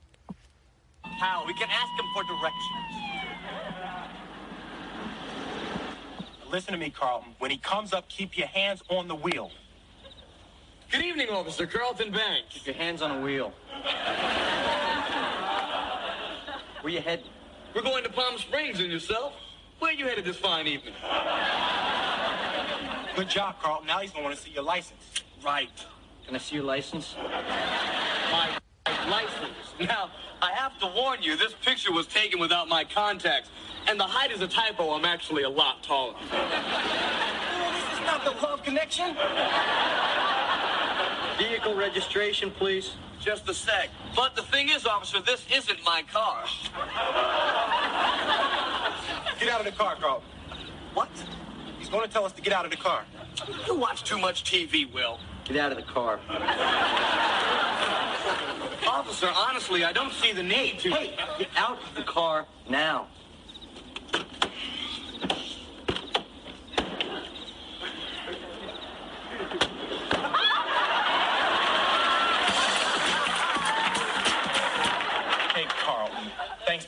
How? 1.03 1.45
We 1.47 1.53
can 1.53 1.69
ask 1.69 1.93
him 1.99 2.07
for 2.15 2.23
directions. 2.25 2.63
Listen 6.51 6.73
to 6.73 6.79
me, 6.79 6.89
Carlton. 6.89 7.35
When 7.39 7.51
he 7.51 7.59
comes 7.59 7.93
up, 7.93 8.09
keep 8.09 8.39
your 8.39 8.47
hands 8.47 8.83
on 8.89 9.09
the 9.09 9.15
wheel. 9.15 9.51
Good 10.91 11.05
evening, 11.05 11.29
Officer 11.29 11.67
Carlton 11.67 12.13
Banks. 12.13 12.55
Keep 12.55 12.67
your 12.67 12.77
hands 12.77 13.03
on 13.03 13.19
the 13.19 13.23
wheel. 13.23 13.53
Where 16.87 16.95
you 16.95 17.01
heading? 17.01 17.27
We're 17.75 17.83
going 17.83 18.05
to 18.05 18.11
Palm 18.11 18.39
Springs 18.39 18.79
and 18.79 18.93
yourself. 18.93 19.33
Where 19.81 19.91
you 19.93 20.07
headed 20.07 20.25
this 20.25 20.37
fine 20.37 20.69
evening? 20.69 20.95
Good 23.17 23.29
job, 23.29 23.61
Carlton. 23.61 23.89
Now 23.89 23.99
he's 23.99 24.13
gonna 24.13 24.23
want 24.23 24.37
to 24.37 24.41
see 24.41 24.53
your 24.53 24.63
license. 24.63 25.03
Right. 25.45 25.69
Can 26.27 26.37
I 26.37 26.39
see 26.39 26.55
your 26.55 26.65
license? 26.65 27.17
My 28.31 28.57
license. 29.09 29.75
Now, 29.81 30.13
I 30.41 30.53
have 30.53 30.79
to 30.79 30.87
warn 30.87 31.25
you, 31.25 31.37
this 31.37 31.55
picture 31.55 31.91
was 31.91 32.07
taken 32.07 32.39
without 32.39 32.69
my 32.69 32.85
contacts. 32.85 33.51
And 33.89 33.99
the 33.99 34.05
height 34.05 34.31
is 34.31 34.41
a 34.41 34.47
typo. 34.47 34.93
I'm 34.93 35.05
actually 35.05 35.43
a 35.43 35.51
lot 35.51 35.83
taller. 35.83 36.15
This 36.21 36.31
is 37.95 38.01
not 38.07 38.25
the 38.25 38.31
love 38.47 38.63
connection. 38.63 39.17
Vehicle 41.39 41.75
registration, 41.75 42.51
please. 42.51 42.93
Just 43.21 43.49
a 43.49 43.55
sec. 43.55 43.91
But 44.15 44.37
the 44.37 44.43
thing 44.43 44.69
is, 44.69 44.87
officer, 44.87 45.21
this 45.21 45.45
isn't 45.53 45.83
my 45.85 46.03
car. 46.13 46.45
Get 49.41 49.49
out 49.51 49.61
of 49.61 49.67
the 49.67 49.73
car, 49.73 49.97
Carl. 49.97 50.23
What? 50.95 51.09
He's 51.79 51.89
gonna 51.89 52.09
tell 52.09 52.25
us 52.25 52.33
to 52.33 52.43
get 52.43 52.53
out 52.53 52.65
of 52.65 52.71
the 52.71 52.77
car. 52.77 53.05
You 53.67 53.75
watch 53.75 54.03
too 54.03 54.19
much 54.19 54.45
TV, 54.45 54.93
Will. 54.93 55.19
Get 55.45 55.59
out 55.59 55.73
of 55.73 55.77
the 55.77 55.85
car. 55.85 56.19
Officer, 58.89 59.29
honestly, 59.37 59.85
I 59.85 59.93
don't 59.93 60.13
see 60.13 60.33
the 60.33 60.43
need 60.43 60.79
to. 60.81 60.91
Hey, 60.91 61.17
get 61.39 61.49
out 61.57 61.79
of 61.83 61.95
the 61.95 62.03
car 62.03 62.47
now. 62.69 63.09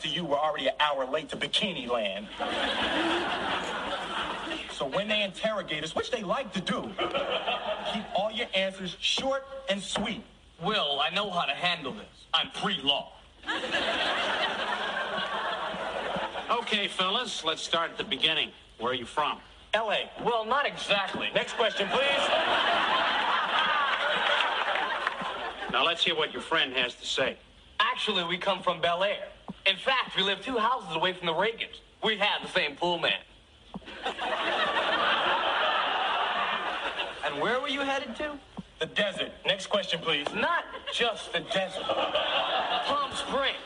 You, 0.09 0.25
we're 0.25 0.39
already 0.39 0.69
an 0.69 0.75
hour 0.81 1.07
late 1.07 1.29
to 1.31 1.37
Bikini 1.37 1.89
Land. 1.89 2.29
So 4.73 4.87
when 4.87 5.09
they 5.09 5.23
interrogate 5.23 5.85
us, 5.85 5.95
which 5.95 6.11
they 6.11 6.23
like 6.23 6.53
to 6.53 6.61
do, 6.61 6.83
keep 7.93 8.05
all 8.17 8.31
your 8.33 8.47
answers 8.55 8.97
short 9.01 9.45
and 9.69 9.83
sweet. 9.83 10.23
Will, 10.63 11.01
I 11.01 11.11
know 11.15 11.31
how 11.31 11.45
to 11.45 11.53
handle 11.53 11.93
this. 11.93 12.07
I'm 12.33 12.51
pre-law. 12.53 13.13
Okay, 16.51 16.89
fellas, 16.89 17.45
let's 17.45 17.63
start 17.63 17.91
at 17.91 17.99
the 17.99 18.05
beginning. 18.05 18.51
Where 18.79 18.93
are 18.93 18.95
you 18.95 19.05
from? 19.05 19.39
L.A. 19.75 20.11
Well, 20.25 20.45
not 20.45 20.67
exactly. 20.67 21.29
Next 21.35 21.55
question, 21.55 21.89
please. 21.89 22.29
Now 25.73 25.85
let's 25.85 26.03
hear 26.03 26.17
what 26.17 26.33
your 26.33 26.43
friend 26.43 26.73
has 26.75 26.95
to 26.95 27.07
say. 27.07 27.37
Actually, 27.79 28.25
we 28.25 28.39
come 28.39 28.63
from 28.63 28.81
Bel 28.81 29.05
Air. 29.05 29.29
In 29.69 29.77
fact, 29.77 30.17
we 30.17 30.23
live 30.23 30.41
two 30.41 30.57
houses 30.57 30.97
away 30.97 31.13
from 31.13 31.27
the 31.27 31.35
Reagans. 31.35 31.81
We 32.03 32.17
have 32.17 32.41
the 32.41 32.49
same 32.49 32.75
pool 32.75 32.99
man. 32.99 33.21
and 37.27 37.39
where 37.39 37.61
were 37.61 37.69
you 37.69 37.81
headed 37.81 38.17
to? 38.17 38.39
The 38.81 38.87
desert. 38.87 39.31
Next 39.45 39.67
question, 39.67 40.01
please. 40.01 40.27
Not 40.35 40.65
just 40.95 41.35
the 41.35 41.41
desert. 41.41 41.83
Palm 41.83 43.13
Springs. 43.13 43.57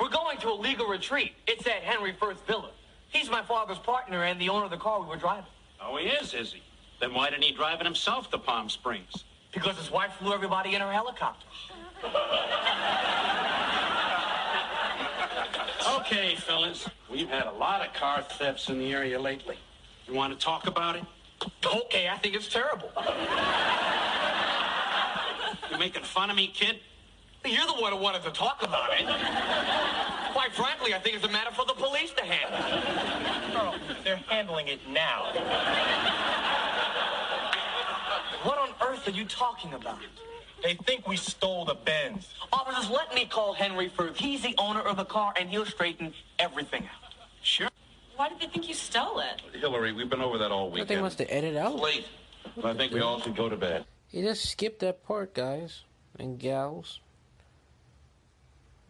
We're 0.00 0.10
going 0.10 0.38
to 0.38 0.50
a 0.50 0.54
legal 0.54 0.86
retreat. 0.86 1.32
It's 1.48 1.66
at 1.66 1.82
Henry 1.82 2.12
Firth 2.12 2.46
Villa. 2.46 2.70
He's 3.08 3.28
my 3.28 3.42
father's 3.42 3.78
partner 3.78 4.22
and 4.22 4.40
the 4.40 4.48
owner 4.48 4.66
of 4.66 4.70
the 4.70 4.76
car 4.76 5.00
we 5.00 5.06
were 5.06 5.16
driving. 5.16 5.50
Oh, 5.80 5.96
he 5.96 6.06
is, 6.06 6.34
is 6.34 6.52
he? 6.52 6.62
Then 7.00 7.14
why 7.14 7.30
didn't 7.30 7.42
he 7.42 7.52
drive 7.52 7.80
it 7.80 7.84
himself 7.84 8.30
to 8.30 8.38
Palm 8.38 8.68
Springs? 8.68 9.24
Because 9.52 9.76
his 9.76 9.90
wife 9.90 10.12
flew 10.20 10.32
everybody 10.32 10.76
in 10.76 10.80
her 10.80 10.92
helicopter. 10.92 11.46
Okay, 16.02 16.34
fellas, 16.34 16.88
we've 17.08 17.28
had 17.28 17.46
a 17.46 17.52
lot 17.52 17.86
of 17.86 17.94
car 17.94 18.22
thefts 18.22 18.68
in 18.68 18.80
the 18.80 18.92
area 18.92 19.20
lately. 19.20 19.56
You 20.08 20.14
want 20.14 20.36
to 20.36 20.44
talk 20.44 20.66
about 20.66 20.96
it? 20.96 21.04
Okay, 21.64 22.08
I 22.08 22.16
think 22.18 22.34
it's 22.34 22.48
terrible. 22.48 22.90
You 25.70 25.78
making 25.78 26.02
fun 26.02 26.28
of 26.28 26.34
me, 26.34 26.48
kid? 26.48 26.80
You're 27.44 27.66
the 27.66 27.80
one 27.80 27.92
who 27.92 27.98
wanted 27.98 28.24
to 28.24 28.32
talk 28.32 28.64
about 28.64 28.90
it. 28.98 29.06
Quite 30.32 30.52
frankly, 30.54 30.92
I 30.92 30.98
think 30.98 31.14
it's 31.14 31.24
a 31.24 31.30
matter 31.30 31.52
for 31.52 31.64
the 31.66 31.74
police 31.74 32.10
to 32.14 32.24
handle. 32.24 33.78
They're 34.02 34.16
handling 34.28 34.66
it 34.66 34.80
now. 34.90 35.26
What 38.42 38.58
on 38.58 38.70
earth 38.80 39.06
are 39.06 39.12
you 39.12 39.24
talking 39.24 39.72
about? 39.74 40.00
They 40.62 40.74
think 40.74 41.08
we 41.08 41.16
stole 41.16 41.64
the 41.64 41.74
Benz. 41.74 42.28
Officers, 42.52 42.88
let 42.90 43.12
me 43.14 43.24
call 43.26 43.52
Henry 43.52 43.88
Firth. 43.88 44.16
He's 44.16 44.42
the 44.42 44.54
owner 44.58 44.80
of 44.80 44.96
the 44.96 45.04
car, 45.04 45.32
and 45.38 45.48
he'll 45.48 45.64
straighten 45.66 46.12
everything 46.38 46.82
out. 46.84 47.12
Sure. 47.42 47.68
Why 48.16 48.28
did 48.28 48.38
they 48.40 48.46
think 48.46 48.68
you 48.68 48.74
stole 48.74 49.18
it? 49.20 49.42
Hillary, 49.58 49.92
we've 49.92 50.08
been 50.10 50.20
over 50.20 50.38
that 50.38 50.52
all 50.52 50.68
I 50.72 50.76
think 50.76 50.88
they 50.88 50.94
weekend. 50.94 51.02
must 51.02 51.18
have 51.18 51.28
edited 51.30 51.56
out. 51.56 51.76
late. 51.76 52.06
I 52.62 52.74
think 52.74 52.92
we 52.92 53.00
all 53.00 53.20
should 53.20 53.34
go 53.34 53.48
to 53.48 53.56
bed. 53.56 53.84
You 54.10 54.22
just 54.22 54.48
skipped 54.50 54.80
that 54.80 55.02
part, 55.02 55.34
guys 55.34 55.82
and 56.18 56.38
gals. 56.38 57.00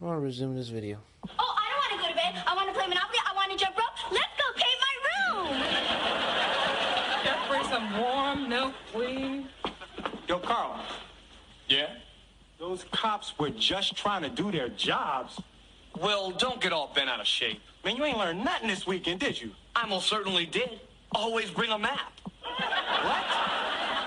I 0.01 0.05
want 0.05 0.17
to 0.17 0.19
resume 0.19 0.55
this 0.55 0.67
video. 0.67 0.97
Oh, 1.23 1.55
I 1.57 1.69
don't 1.69 1.77
want 1.79 1.91
to 1.91 2.07
go 2.07 2.07
to 2.09 2.15
bed. 2.15 2.43
I 2.45 2.55
want 2.55 2.67
to 2.67 2.73
play 2.73 2.87
Monopoly. 2.87 3.17
I 3.25 3.33
want 3.33 3.51
to 3.51 3.57
jump 3.57 3.77
rope. 3.77 4.11
Let's 4.11 4.25
go 4.37 4.43
paint 4.55 4.79
my 4.85 4.93
room. 5.49 5.63
Jeffrey, 7.23 7.63
some 7.73 7.97
warm 7.99 8.49
milk, 8.49 8.73
please. 8.91 9.45
Yo, 10.27 10.39
Carl, 10.39 10.77
Yeah? 11.67 11.87
those 12.63 12.85
cops 12.91 13.37
were 13.37 13.49
just 13.49 13.93
trying 13.93 14.21
to 14.21 14.29
do 14.29 14.49
their 14.49 14.69
jobs. 14.69 15.41
Well, 15.99 16.31
don't 16.31 16.61
get 16.61 16.71
all 16.71 16.89
bent 16.95 17.09
out 17.09 17.19
of 17.19 17.27
shape. 17.27 17.59
Man, 17.83 17.97
you 17.97 18.05
ain't 18.05 18.17
learned 18.17 18.41
nothing 18.41 18.69
this 18.69 18.87
weekend, 18.87 19.19
did 19.19 19.39
you? 19.39 19.51
I 19.75 19.85
most 19.85 20.07
certainly 20.07 20.45
did. 20.45 20.79
Always 21.13 21.51
bring 21.51 21.71
a 21.71 21.77
map. 21.77 22.13
What? 22.41 23.25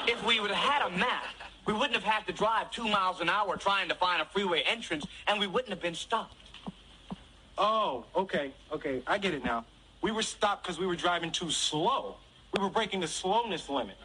If 0.09 0.25
we 0.25 0.41
would 0.41 0.51
have 0.51 0.73
had 0.73 0.87
a 0.91 0.97
map, 0.97 1.25
we 1.67 1.75
wouldn't 1.75 1.93
have 1.93 2.03
had 2.03 2.27
to 2.29 2.33
drive 2.33 2.71
two 2.71 2.89
miles 2.89 3.21
an 3.21 3.29
hour 3.29 3.59
trying 3.59 3.91
to 3.91 3.95
find 3.95 4.23
a 4.23 4.25
freeway 4.25 4.63
entrance, 4.63 5.05
and 5.27 5.39
we 5.39 5.47
wouldn't 5.47 5.71
have 5.71 5.83
been 5.83 5.95
stopped. 5.95 6.35
Oh, 7.59 8.07
okay, 8.17 8.53
okay. 8.73 9.03
I 9.07 9.19
get 9.19 9.35
it 9.35 9.45
now. 9.45 9.67
We 10.01 10.13
were 10.13 10.23
stopped 10.23 10.63
because 10.63 10.79
we 10.79 10.87
were 10.87 10.97
driving 10.97 11.31
too 11.31 11.51
slow. 11.51 12.17
We 12.55 12.63
were 12.63 12.71
breaking 12.71 13.01
the 13.01 13.09
slowness 13.09 13.69
limit. 13.69 13.97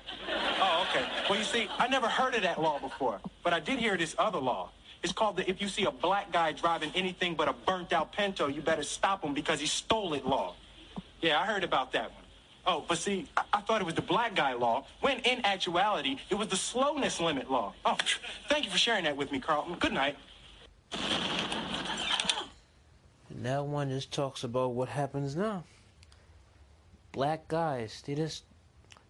Oh, 0.60 0.88
okay. 0.90 1.06
Well, 1.30 1.38
you 1.38 1.46
see, 1.46 1.68
I 1.78 1.88
never 1.88 2.08
heard 2.08 2.36
of 2.36 2.42
that 2.42 2.62
law 2.62 2.80
before, 2.80 3.20
but 3.44 3.54
I 3.54 3.60
did 3.60 3.80
hear 3.80 3.98
this 3.98 4.16
other 4.18 4.40
law. 4.40 4.72
It's 5.04 5.14
called 5.14 5.38
the 5.38 5.50
if 5.50 5.62
you 5.62 5.68
see 5.68 5.86
a 5.86 5.92
black 5.92 6.32
guy 6.32 6.52
driving 6.52 6.92
anything 6.94 7.36
but 7.36 7.48
a 7.48 7.54
burnt 7.54 7.94
out 7.94 8.12
Pinto, 8.12 8.48
you 8.48 8.62
better 8.62 8.84
stop 8.84 9.24
him 9.24 9.34
because 9.34 9.60
he 9.60 9.66
stole 9.66 10.14
it 10.14 10.26
law. 10.26 10.56
Yeah, 11.22 11.40
I 11.40 11.46
heard 11.46 11.64
about 11.64 11.92
that 11.94 12.12
one. 12.12 12.24
Oh, 12.68 12.86
but 12.88 12.98
see, 13.00 13.28
I, 13.36 13.44
I 13.54 13.62
thought 13.62 13.82
it 13.82 13.86
was 13.86 13.96
the 13.96 14.02
black 14.02 14.36
guy 14.36 14.54
law, 14.54 14.86
when 15.00 15.20
in 15.20 15.44
actuality, 15.46 16.18
it 16.30 16.36
was 16.36 16.48
the 16.48 16.56
slowness 16.56 17.20
limit 17.20 17.50
law. 17.50 17.74
Oh, 17.86 17.98
thank 18.50 18.66
you 18.66 18.72
for 18.72 18.78
sharing 18.78 19.06
that 19.06 19.18
with 19.18 19.32
me, 19.32 19.40
Carlton. 19.40 19.76
Good 19.76 19.94
night. 19.94 20.18
And 23.30 23.46
that 23.46 23.66
one 23.66 23.90
just 23.90 24.12
talks 24.12 24.44
about 24.44 24.74
what 24.74 24.90
happens 24.90 25.36
now. 25.36 25.64
Black 27.12 27.48
guys, 27.48 28.02
they 28.06 28.16
just 28.16 28.44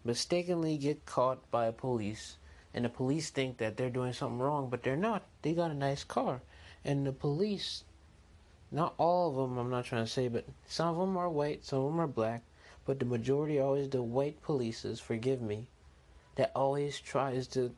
mistakenly 0.03 0.77
get 0.77 1.05
caught 1.05 1.49
by 1.51 1.69
police, 1.71 2.37
and 2.73 2.85
the 2.85 2.89
police 2.89 3.29
think 3.29 3.57
that 3.57 3.77
they're 3.77 3.89
doing 3.89 4.13
something 4.13 4.39
wrong, 4.39 4.69
but 4.69 4.83
they're 4.83 4.95
not. 4.95 5.23
They 5.41 5.53
got 5.53 5.71
a 5.71 5.75
nice 5.75 6.03
car. 6.03 6.41
And 6.83 7.05
the 7.05 7.11
police, 7.11 7.83
not 8.71 8.95
all 8.97 9.29
of 9.29 9.35
them, 9.35 9.57
I'm 9.57 9.69
not 9.69 9.85
trying 9.85 10.05
to 10.05 10.11
say, 10.11 10.27
but 10.27 10.45
some 10.67 10.87
of 10.87 10.97
them 10.97 11.17
are 11.17 11.29
white, 11.29 11.63
some 11.63 11.79
of 11.79 11.91
them 11.91 11.99
are 11.99 12.07
black, 12.07 12.41
but 12.85 12.99
the 12.99 13.05
majority 13.05 13.59
are 13.59 13.65
always 13.65 13.89
the 13.89 14.01
white 14.01 14.41
polices, 14.41 14.99
forgive 14.99 15.41
me, 15.41 15.67
that 16.35 16.51
always 16.55 16.99
tries 16.99 17.47
to 17.47 17.75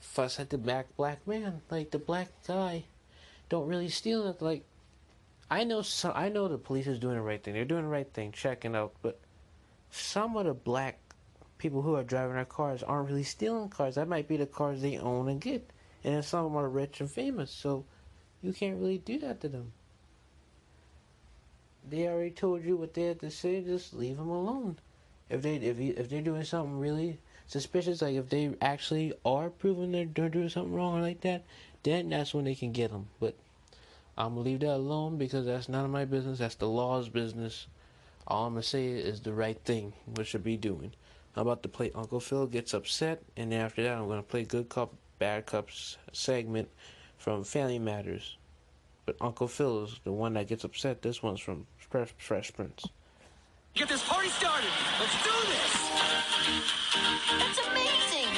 fuss 0.00 0.40
at 0.40 0.50
the 0.50 0.58
black 0.58 0.86
black 0.96 1.26
man. 1.26 1.62
Like 1.70 1.92
the 1.92 1.98
black 1.98 2.28
guy 2.46 2.84
don't 3.48 3.68
really 3.68 3.88
steal 3.88 4.26
it. 4.26 4.42
Like 4.42 4.64
I 5.50 5.64
know 5.64 5.82
some, 5.82 6.12
I 6.14 6.28
know 6.28 6.48
the 6.48 6.58
police 6.58 6.86
is 6.86 6.98
doing 6.98 7.14
the 7.14 7.22
right 7.22 7.42
thing. 7.42 7.54
They're 7.54 7.64
doing 7.64 7.82
the 7.82 7.88
right 7.88 8.12
thing, 8.12 8.32
checking 8.32 8.74
out, 8.74 8.94
but 9.02 9.20
some 9.92 10.36
of 10.36 10.46
the 10.46 10.54
black 10.54 10.98
people 11.58 11.82
who 11.82 11.94
are 11.94 12.02
driving 12.02 12.34
their 12.34 12.44
cars 12.46 12.82
aren't 12.82 13.08
really 13.08 13.22
stealing 13.22 13.68
cars. 13.68 13.94
That 13.94 14.08
might 14.08 14.26
be 14.26 14.38
the 14.38 14.46
cars 14.46 14.80
they 14.80 14.98
own 14.98 15.28
and 15.28 15.40
get. 15.40 15.70
And 16.02 16.14
then 16.14 16.22
some 16.22 16.46
of 16.46 16.52
them 16.52 16.60
are 16.60 16.68
rich 16.68 17.00
and 17.00 17.10
famous, 17.10 17.50
so 17.52 17.84
you 18.42 18.52
can't 18.52 18.80
really 18.80 18.98
do 18.98 19.18
that 19.20 19.40
to 19.42 19.48
them. 19.48 19.72
They 21.88 22.08
already 22.08 22.30
told 22.30 22.64
you 22.64 22.76
what 22.76 22.94
they 22.94 23.02
had 23.02 23.20
to 23.20 23.30
say. 23.30 23.60
Just 23.60 23.92
leave 23.92 24.16
them 24.16 24.30
alone. 24.30 24.78
If 25.28 25.42
they 25.42 25.56
if 25.56 25.78
you, 25.78 25.94
if 25.96 26.08
they're 26.08 26.22
doing 26.22 26.44
something 26.44 26.78
really 26.78 27.18
suspicious, 27.46 28.02
like 28.02 28.16
if 28.16 28.28
they 28.30 28.54
actually 28.62 29.12
are 29.24 29.50
proving 29.50 29.92
they're, 29.92 30.06
they're 30.06 30.28
doing 30.28 30.48
something 30.48 30.74
wrong 30.74 30.98
or 30.98 31.02
like 31.02 31.20
that, 31.20 31.44
then 31.82 32.08
that's 32.08 32.32
when 32.32 32.44
they 32.44 32.54
can 32.54 32.72
get 32.72 32.90
them. 32.90 33.08
But 33.20 33.34
I'm 34.16 34.30
gonna 34.30 34.40
leave 34.40 34.60
that 34.60 34.74
alone 34.74 35.18
because 35.18 35.46
that's 35.46 35.68
none 35.68 35.84
of 35.84 35.90
my 35.90 36.06
business. 36.06 36.38
That's 36.38 36.54
the 36.54 36.68
law's 36.68 37.08
business. 37.08 37.66
All 38.26 38.46
I'm 38.46 38.52
gonna 38.54 38.62
say 38.62 38.86
is 38.86 39.20
the 39.20 39.32
right 39.32 39.58
thing, 39.64 39.92
what 40.04 40.26
should 40.26 40.44
be 40.44 40.56
doing. 40.56 40.92
I'm 41.34 41.42
about 41.42 41.62
to 41.64 41.68
play 41.68 41.90
Uncle 41.94 42.20
Phil 42.20 42.46
gets 42.46 42.74
upset, 42.74 43.22
and 43.36 43.50
then 43.50 43.60
after 43.60 43.82
that, 43.82 43.98
I'm 43.98 44.08
gonna 44.08 44.22
play 44.22 44.44
Good 44.44 44.68
Cop, 44.68 44.94
Bad 45.18 45.46
Cops 45.46 45.96
segment 46.12 46.68
from 47.18 47.42
Family 47.42 47.78
Matters. 47.78 48.36
But 49.06 49.16
Uncle 49.20 49.48
Phil 49.48 49.84
is 49.84 50.00
the 50.04 50.12
one 50.12 50.34
that 50.34 50.46
gets 50.46 50.62
upset. 50.62 51.02
This 51.02 51.22
one's 51.22 51.40
from 51.40 51.66
Fresh, 51.78 52.14
Fresh 52.18 52.52
Prince. 52.52 52.86
Get 53.74 53.88
this 53.88 54.06
party 54.06 54.28
started. 54.28 54.68
Let's 55.00 55.22
do 55.24 55.30
this. 55.48 55.90
That's 57.38 57.66
amazing. 57.68 58.28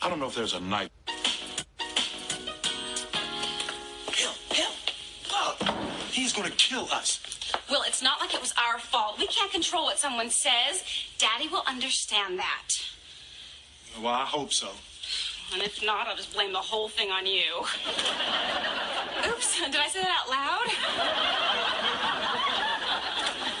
I 0.00 0.08
don't 0.08 0.20
know 0.20 0.26
if 0.26 0.34
there's 0.34 0.54
a 0.54 0.60
night. 0.60 0.90
He's 6.34 6.42
gonna 6.42 6.54
kill 6.56 6.88
us. 6.92 7.20
Well, 7.70 7.82
it's 7.86 8.02
not 8.02 8.20
like 8.20 8.34
it 8.34 8.40
was 8.40 8.52
our 8.68 8.78
fault. 8.78 9.18
We 9.18 9.26
can't 9.26 9.52
control 9.52 9.84
what 9.84 9.98
someone 9.98 10.30
says. 10.30 10.82
Daddy 11.18 11.48
will 11.48 11.62
understand 11.66 12.38
that. 12.38 12.62
Well, 14.02 14.14
I 14.14 14.24
hope 14.24 14.52
so. 14.52 14.70
And 15.52 15.62
if 15.62 15.84
not, 15.84 16.08
I'll 16.08 16.16
just 16.16 16.32
blame 16.34 16.52
the 16.52 16.58
whole 16.58 16.88
thing 16.88 17.10
on 17.10 17.26
you. 17.26 17.42
Oops, 19.28 19.60
did 19.60 19.76
I 19.76 19.88
say 19.88 20.00
that 20.02 20.10
out 20.10 20.30
loud? 20.30 20.66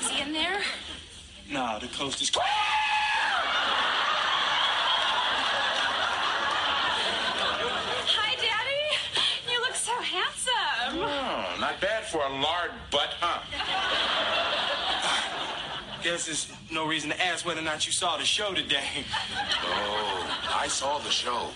Is 0.00 0.08
he 0.08 0.22
in 0.22 0.32
there? 0.32 0.60
Nah, 1.50 1.78
the 1.78 1.86
coast 1.88 2.22
is. 2.22 2.30
Hi, 8.06 8.34
Daddy. 8.34 9.52
You 9.52 9.60
look 9.60 9.74
so 9.74 9.92
handsome. 10.00 11.00
Oh, 11.00 11.56
not 11.60 11.80
bad 11.80 12.04
for 12.24 12.32
a 12.32 12.40
lard 12.40 12.70
butt, 12.90 13.14
huh? 13.20 13.40
Guess 16.02 16.26
there's 16.26 16.52
no 16.70 16.86
reason 16.86 17.10
to 17.10 17.24
ask 17.24 17.46
whether 17.46 17.60
or 17.60 17.64
not 17.64 17.86
you 17.86 17.92
saw 17.92 18.16
the 18.16 18.24
show 18.24 18.52
today. 18.52 19.04
Oh, 19.64 20.40
I 20.54 20.68
saw 20.68 20.98
the 20.98 21.10
show. 21.10 21.48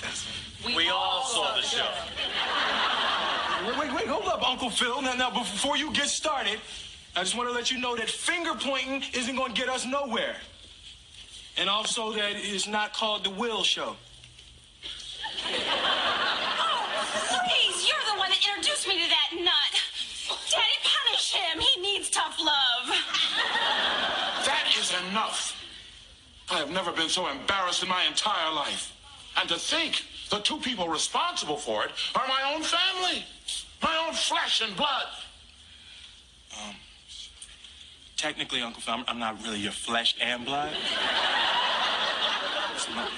We, 0.75 0.89
all 0.89 1.25
saw 1.25 1.55
the 1.55 1.63
show. 1.63 1.89
Wait, 3.69 3.79
wait, 3.79 3.95
wait, 3.95 4.07
hold 4.07 4.27
up, 4.27 4.49
Uncle 4.49 4.71
Phil. 4.71 5.03
Now, 5.03 5.15
now, 5.15 5.31
before 5.31 5.77
you 5.77 5.93
get 5.93 6.09
started, 6.09 6.59
I 7.15 7.21
just 7.21 7.37
want 7.37 7.49
to 7.49 7.55
let 7.55 7.71
you 7.71 7.79
know 7.79 7.95
that 7.97 8.09
finger 8.09 8.55
pointing 8.59 9.03
isn't 9.15 9.37
going 9.37 9.53
to 9.55 9.61
get 9.61 9.69
us 9.69 9.85
nowhere. 9.87 10.37
And 11.57 11.69
also 11.69 12.13
that 12.13 12.33
it's 12.35 12.67
not 12.67 12.95
called 12.95 13.25
the 13.25 13.31
Will 13.31 13.63
Show. 13.63 13.97
Needs 21.99 22.11
tough 22.11 22.39
love. 22.39 22.97
That 24.47 24.73
is 24.79 24.93
enough. 25.11 25.55
I 26.51 26.59
have 26.59 26.71
never 26.71 26.93
been 26.93 27.09
so 27.09 27.29
embarrassed 27.29 27.83
in 27.83 27.89
my 27.89 28.05
entire 28.05 28.55
life. 28.55 28.95
And 29.37 29.49
to 29.49 29.57
think 29.57 30.03
the 30.31 30.39
two 30.39 30.59
people 30.59 30.89
responsible 30.89 31.57
for 31.57 31.85
it 31.85 31.91
are 32.15 32.27
my 32.27 32.55
own 32.55 32.63
family, 32.63 33.25
my 33.83 34.05
own 34.07 34.15
flesh 34.15 34.63
and 34.65 34.77
blood. 34.77 35.07
Um, 36.61 36.75
technically, 38.17 38.63
Uncle 38.63 38.81
Phil, 38.81 38.95
I'm, 38.95 39.05
I'm 39.09 39.19
not 39.19 39.43
really 39.43 39.59
your 39.59 39.73
flesh 39.73 40.17
and 40.21 40.45
blood. 40.45 40.73
My, 42.95 43.09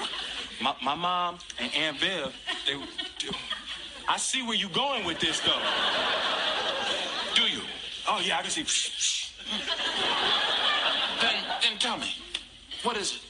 my, 0.62 0.75
my 0.83 0.95
mom 0.95 1.38
and 1.61 1.73
Aunt 1.75 1.99
Viv, 1.99 2.35
they, 2.66 2.75
they- 2.75 3.37
I 4.09 4.16
see 4.16 4.43
where 4.43 4.57
you're 4.57 4.69
going 4.71 5.05
with 5.05 5.21
this, 5.21 5.38
though. 5.40 6.39
Oh, 8.12 8.20
yeah, 8.25 8.38
I 8.38 8.42
can 8.42 8.51
see. 8.51 8.64
Then, 11.20 11.35
then 11.62 11.79
tell 11.79 11.96
me, 11.96 12.12
what 12.83 12.96
is 12.96 13.12
it? 13.14 13.20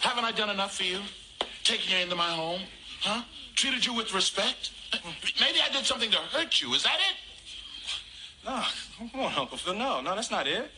Haven't 0.00 0.24
I 0.24 0.32
done 0.32 0.48
enough 0.48 0.76
for 0.78 0.84
you? 0.84 1.00
Taking 1.64 1.94
you 1.94 2.02
into 2.02 2.16
my 2.16 2.30
home? 2.30 2.62
Huh? 3.02 3.22
Treated 3.56 3.84
you 3.84 3.92
with 3.92 4.14
respect? 4.14 4.70
Maybe 5.38 5.58
I 5.60 5.70
did 5.70 5.84
something 5.84 6.10
to 6.10 6.16
hurt 6.16 6.62
you. 6.62 6.72
Is 6.72 6.84
that 6.84 6.96
it? 6.96 7.16
No, 8.46 8.62
come 9.10 9.20
on, 9.20 9.34
Uncle 9.34 9.58
Phil. 9.58 9.74
No, 9.74 10.00
no, 10.00 10.14
that's 10.14 10.30
not 10.30 10.46
it. 10.46 10.70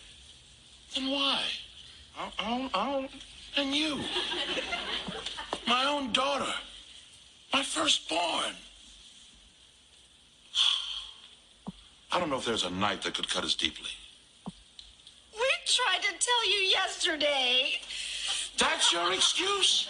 Then 0.96 1.08
why? 1.08 1.42
I, 2.18 2.32
I 2.40 2.58
don't, 2.58 2.76
I 2.76 2.92
don't, 2.92 3.10
and 3.56 3.72
you. 3.72 4.00
My 5.68 5.84
own 5.84 6.12
daughter. 6.12 6.52
My 7.52 7.62
firstborn. 7.62 8.56
I 12.10 12.18
don't 12.18 12.30
know 12.30 12.36
if 12.36 12.44
there's 12.44 12.64
a 12.64 12.70
knife 12.70 13.02
that 13.02 13.14
could 13.14 13.28
cut 13.28 13.44
as 13.44 13.54
deeply. 13.54 13.90
We 15.34 15.50
tried 15.66 16.02
to 16.02 16.12
tell 16.18 16.48
you 16.48 16.68
yesterday. 16.68 17.80
That's 18.56 18.92
your 18.92 19.12
excuse? 19.12 19.88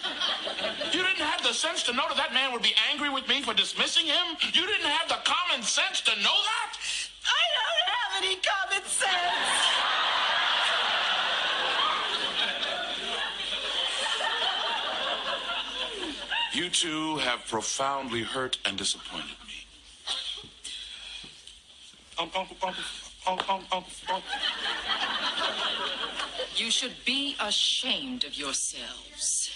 You 0.91 1.01
didn't 1.01 1.21
have 1.21 1.41
the 1.41 1.53
sense 1.53 1.81
to 1.83 1.93
know 1.93 2.03
that 2.09 2.17
that 2.17 2.33
man 2.33 2.51
would 2.51 2.61
be 2.61 2.75
angry 2.91 3.09
with 3.09 3.27
me 3.27 3.41
for 3.41 3.53
dismissing 3.53 4.05
him? 4.05 4.37
You 4.53 4.67
didn't 4.67 4.85
have 4.85 5.07
the 5.09 5.17
common 5.23 5.63
sense 5.63 6.01
to 6.01 6.11
know 6.17 6.23
that? 6.23 6.77
I 7.25 7.43
don't 7.55 7.89
have 7.95 8.23
any 8.23 8.35
common 8.35 8.83
sense. 8.85 9.89
You 16.53 16.69
two 16.69 17.17
have 17.17 17.47
profoundly 17.47 18.21
hurt 18.21 18.57
and 18.65 18.77
disappointed 18.77 19.37
me. 19.47 19.48
You 26.55 26.69
should 26.69 26.95
be 27.05 27.37
ashamed 27.39 28.25
of 28.25 28.35
yourselves. 28.37 29.51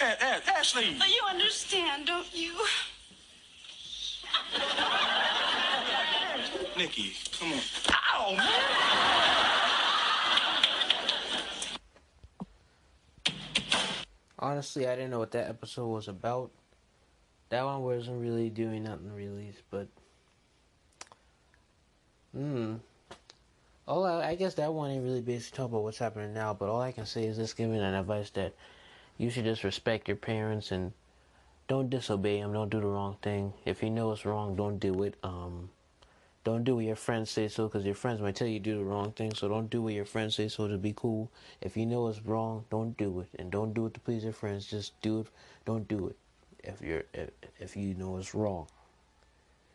Ashley! 0.00 0.90
You 0.90 1.22
understand, 1.28 2.06
don't 2.06 2.32
you? 2.32 2.52
Nikki, 6.76 7.12
come 7.36 7.52
on. 7.52 7.60
Ow, 7.90 8.34
man! 8.36 8.48
Honestly, 14.38 14.86
I 14.86 14.94
didn't 14.94 15.10
know 15.10 15.18
what 15.18 15.32
that 15.32 15.48
episode 15.48 15.88
was 15.88 16.06
about. 16.06 16.52
That 17.50 17.64
one 17.64 17.82
wasn't 17.82 18.20
really 18.20 18.48
doing 18.48 18.84
nothing 18.84 19.12
really, 19.12 19.52
but 19.70 19.88
hmm. 22.32 22.76
All 23.88 24.04
I, 24.04 24.28
I 24.28 24.34
guess 24.36 24.54
that 24.54 24.72
one 24.72 24.92
ain't 24.92 25.02
really 25.02 25.20
basically 25.20 25.56
talking 25.56 25.74
about 25.74 25.82
what's 25.82 25.98
happening 25.98 26.32
now, 26.32 26.54
but 26.54 26.68
all 26.68 26.80
I 26.80 26.92
can 26.92 27.06
say 27.06 27.24
is 27.24 27.38
just 27.38 27.56
giving 27.56 27.80
an 27.80 27.94
advice 27.94 28.30
that 28.30 28.54
you 29.18 29.30
should 29.30 29.44
just 29.44 29.64
respect 29.64 30.06
your 30.06 30.16
parents 30.16 30.70
and 30.70 30.92
don't 31.66 31.90
disobey 31.90 32.40
them. 32.40 32.52
Don't 32.52 32.70
do 32.70 32.80
the 32.80 32.86
wrong 32.86 33.16
thing. 33.20 33.52
If 33.64 33.82
you 33.82 33.90
know 33.90 34.12
it's 34.12 34.24
wrong, 34.24 34.54
don't 34.54 34.78
do 34.78 35.02
it. 35.02 35.16
Um, 35.24 35.70
don't 36.44 36.62
do 36.62 36.76
what 36.76 36.84
your 36.84 36.94
friends 36.94 37.30
say 37.30 37.48
so, 37.48 37.66
because 37.66 37.84
your 37.84 37.96
friends 37.96 38.20
might 38.20 38.36
tell 38.36 38.46
you 38.46 38.60
do 38.60 38.78
the 38.78 38.84
wrong 38.84 39.10
thing. 39.10 39.34
So 39.34 39.48
don't 39.48 39.68
do 39.68 39.82
what 39.82 39.92
your 39.92 40.04
friends 40.04 40.36
say 40.36 40.46
so 40.46 40.68
to 40.68 40.78
be 40.78 40.94
cool. 40.96 41.32
If 41.60 41.76
you 41.76 41.84
know 41.84 42.06
it's 42.06 42.24
wrong, 42.24 42.64
don't 42.70 42.96
do 42.96 43.18
it, 43.18 43.28
and 43.40 43.50
don't 43.50 43.74
do 43.74 43.86
it 43.86 43.94
to 43.94 44.00
please 44.00 44.22
your 44.22 44.32
friends. 44.32 44.66
Just 44.66 45.00
do 45.02 45.20
it. 45.20 45.26
Don't 45.66 45.88
do 45.88 46.06
it 46.06 46.16
if 46.64 46.80
you're 46.80 47.04
if, 47.14 47.30
if 47.58 47.76
you 47.76 47.94
know 47.94 48.16
it's 48.16 48.34
wrong. 48.34 48.66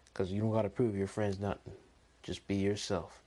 Because 0.05 0.31
you 0.31 0.41
don't 0.41 0.51
gotta 0.51 0.69
prove 0.69 0.95
your 0.95 1.07
friends 1.07 1.39
nothing. 1.39 1.73
Just 2.23 2.47
be 2.47 2.55
yourself. 2.55 3.21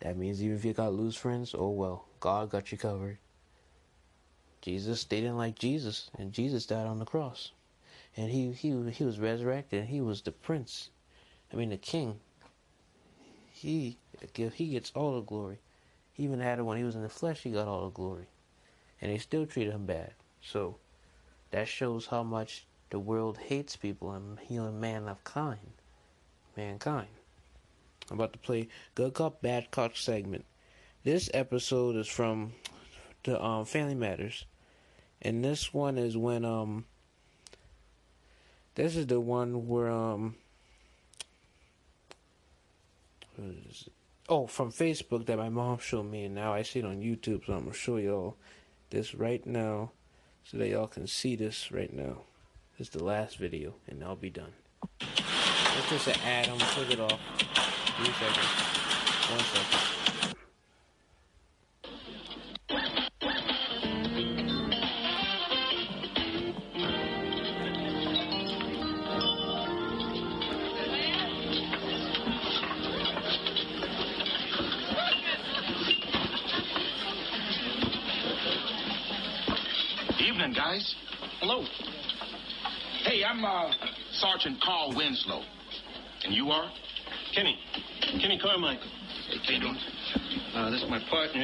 That 0.00 0.16
means 0.16 0.42
even 0.42 0.56
if 0.56 0.64
you 0.64 0.72
got 0.72 0.92
lose 0.92 1.16
friends, 1.16 1.54
oh 1.56 1.70
well, 1.70 2.06
God 2.20 2.50
got 2.50 2.70
you 2.70 2.78
covered. 2.78 3.18
Jesus, 4.60 5.04
they 5.04 5.20
didn't 5.20 5.36
like 5.36 5.58
Jesus, 5.58 6.10
and 6.18 6.32
Jesus 6.32 6.66
died 6.66 6.86
on 6.86 6.98
the 6.98 7.04
cross, 7.04 7.52
and 8.16 8.30
he 8.30 8.52
he 8.52 8.90
he 8.90 9.04
was 9.04 9.18
resurrected. 9.18 9.80
And 9.80 9.88
he 9.88 10.00
was 10.00 10.22
the 10.22 10.32
prince, 10.32 10.90
I 11.52 11.56
mean 11.56 11.70
the 11.70 11.76
king. 11.76 12.20
He 13.52 13.98
he 14.34 14.68
gets 14.68 14.92
all 14.94 15.14
the 15.14 15.20
glory. 15.22 15.58
He 16.12 16.24
even 16.24 16.40
had 16.40 16.58
it 16.58 16.62
when 16.62 16.78
he 16.78 16.84
was 16.84 16.96
in 16.96 17.02
the 17.02 17.08
flesh. 17.08 17.42
He 17.42 17.50
got 17.50 17.68
all 17.68 17.84
the 17.86 17.94
glory, 17.94 18.26
and 19.00 19.10
they 19.10 19.18
still 19.18 19.46
treated 19.46 19.72
him 19.74 19.86
bad. 19.86 20.12
So 20.40 20.76
that 21.54 21.68
shows 21.68 22.06
how 22.06 22.24
much 22.24 22.66
the 22.90 22.98
world 22.98 23.38
hates 23.38 23.76
people 23.76 24.10
and 24.10 24.40
healing 24.40 24.80
man 24.80 25.06
of 25.06 25.22
kind, 25.22 25.70
mankind. 26.56 27.06
I'm 28.10 28.18
about 28.18 28.32
to 28.32 28.40
play 28.40 28.66
Good 28.96 29.14
Cop 29.14 29.40
Bad 29.40 29.70
Cop 29.70 29.96
segment. 29.96 30.46
This 31.04 31.30
episode 31.32 31.94
is 31.94 32.08
from 32.08 32.54
the 33.22 33.40
um, 33.40 33.66
Family 33.66 33.94
Matters, 33.94 34.46
and 35.22 35.44
this 35.44 35.72
one 35.72 35.96
is 35.96 36.16
when 36.16 36.44
um. 36.44 36.86
This 38.74 38.96
is 38.96 39.06
the 39.06 39.20
one 39.20 39.68
where 39.68 39.92
um. 39.92 40.34
Oh, 44.28 44.48
from 44.48 44.72
Facebook 44.72 45.26
that 45.26 45.38
my 45.38 45.50
mom 45.50 45.78
showed 45.78 46.10
me, 46.10 46.24
and 46.24 46.34
now 46.34 46.52
I 46.52 46.62
see 46.62 46.80
it 46.80 46.84
on 46.84 46.96
YouTube, 46.96 47.46
so 47.46 47.52
I'm 47.52 47.60
gonna 47.60 47.74
show 47.74 47.98
y'all 47.98 48.34
this 48.90 49.14
right 49.14 49.46
now, 49.46 49.92
so 50.44 50.58
that 50.58 50.68
y'all 50.68 50.86
can 50.86 51.06
see 51.06 51.36
this 51.36 51.72
right 51.72 51.92
now. 51.92 52.18
This 52.78 52.88
is 52.88 52.92
the 52.92 53.04
last 53.04 53.36
video, 53.38 53.74
and 53.88 54.02
I'll 54.04 54.16
be 54.16 54.30
done. 54.30 54.52
It's 55.00 55.90
just 55.90 56.08
an 56.08 56.16
ad. 56.24 56.48
I'm 56.48 56.58
gonna 56.58 56.70
take 56.72 56.90
it 56.90 57.00
off. 57.00 57.20
Three 57.96 58.12
seconds. 58.12 59.30
One 59.30 59.40
second. 59.40 59.93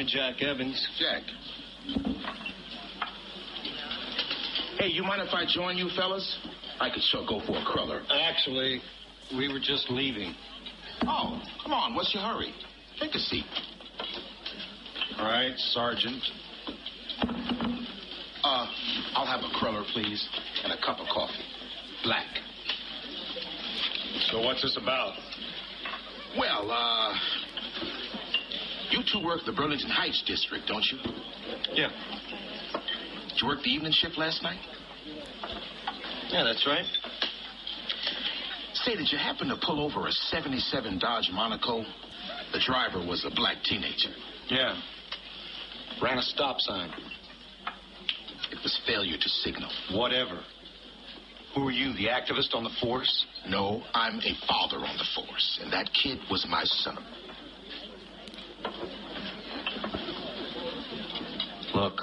My 0.01 0.07
Jack 0.07 0.41
Evans. 0.41 0.87
Jack. 0.99 1.21
Hey, 4.79 4.87
you 4.87 5.03
mind 5.03 5.21
if 5.21 5.33
I 5.33 5.45
join 5.47 5.77
you 5.77 5.89
fellas? 5.95 6.39
I 6.79 6.89
could 6.89 7.03
sure 7.03 7.25
go 7.27 7.39
for 7.45 7.57
a 7.57 7.63
cruller. 7.65 8.01
Actually, 8.09 8.81
we 9.35 9.47
were 9.51 9.59
just 9.59 9.89
leaving. 9.91 10.33
Oh, 11.03 11.39
come 11.61 11.73
on. 11.73 11.93
What's 11.93 12.13
your 12.13 12.23
hurry? 12.23 12.53
Take 12.99 13.13
a 13.13 13.19
seat. 13.19 13.45
All 15.19 15.25
right, 15.25 15.53
Sergeant. 15.57 16.23
Uh, 18.43 18.65
I'll 19.13 19.27
have 19.27 19.41
a 19.41 19.53
cruller, 19.59 19.83
please, 19.93 20.27
and 20.63 20.73
a 20.73 20.77
cup 20.77 20.99
of 20.99 21.07
coffee. 21.13 21.33
Black. 22.03 22.27
So 24.31 24.41
what's 24.41 24.63
this 24.63 24.77
about? 24.81 25.13
Well, 26.37 26.71
uh, 26.71 27.13
you 28.91 29.03
two 29.11 29.25
work 29.25 29.41
the 29.45 29.53
Burlington 29.53 29.89
Heights 29.89 30.23
district, 30.25 30.67
don't 30.67 30.85
you? 30.91 30.97
Yeah. 31.73 31.89
Did 33.29 33.41
you 33.41 33.47
work 33.47 33.59
the 33.63 33.69
evening 33.69 33.91
shift 33.93 34.17
last 34.17 34.43
night? 34.43 34.59
Yeah, 36.29 36.43
that's 36.43 36.65
right. 36.65 36.85
Say, 38.73 38.95
did 38.95 39.11
you 39.11 39.17
happen 39.17 39.47
to 39.49 39.57
pull 39.63 39.83
over 39.83 40.07
a 40.07 40.11
77 40.11 40.99
Dodge 40.99 41.29
Monaco? 41.31 41.83
The 42.53 42.59
driver 42.65 42.99
was 42.99 43.25
a 43.29 43.33
black 43.35 43.57
teenager. 43.63 44.09
Yeah. 44.47 44.79
Ran 46.01 46.17
a 46.17 46.21
stop 46.21 46.57
sign. 46.59 46.91
It 48.51 48.57
was 48.63 48.79
failure 48.85 49.17
to 49.17 49.29
signal. 49.29 49.69
Whatever. 49.93 50.41
Who 51.55 51.67
are 51.67 51.71
you, 51.71 51.93
the 51.93 52.07
activist 52.07 52.53
on 52.53 52.63
the 52.63 52.71
force? 52.81 53.25
No, 53.47 53.83
I'm 53.93 54.19
a 54.19 54.33
father 54.47 54.77
on 54.77 54.97
the 54.97 55.05
force, 55.15 55.59
and 55.61 55.71
that 55.73 55.89
kid 55.93 56.19
was 56.29 56.45
my 56.49 56.63
son. 56.63 56.97
Look, 61.73 62.01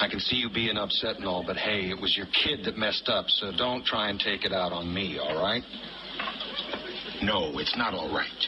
I 0.00 0.08
can 0.08 0.20
see 0.20 0.36
you 0.36 0.50
being 0.50 0.76
upset 0.76 1.16
and 1.16 1.26
all, 1.26 1.44
but 1.46 1.56
hey, 1.56 1.90
it 1.90 2.00
was 2.00 2.16
your 2.16 2.26
kid 2.26 2.64
that 2.64 2.76
messed 2.76 3.08
up, 3.08 3.26
so 3.28 3.52
don't 3.56 3.84
try 3.84 4.08
and 4.10 4.20
take 4.20 4.44
it 4.44 4.52
out 4.52 4.72
on 4.72 4.92
me, 4.92 5.18
all 5.18 5.40
right? 5.40 5.62
No, 7.22 7.58
it's 7.58 7.76
not 7.76 7.92
all 7.92 8.12
right. 8.14 8.46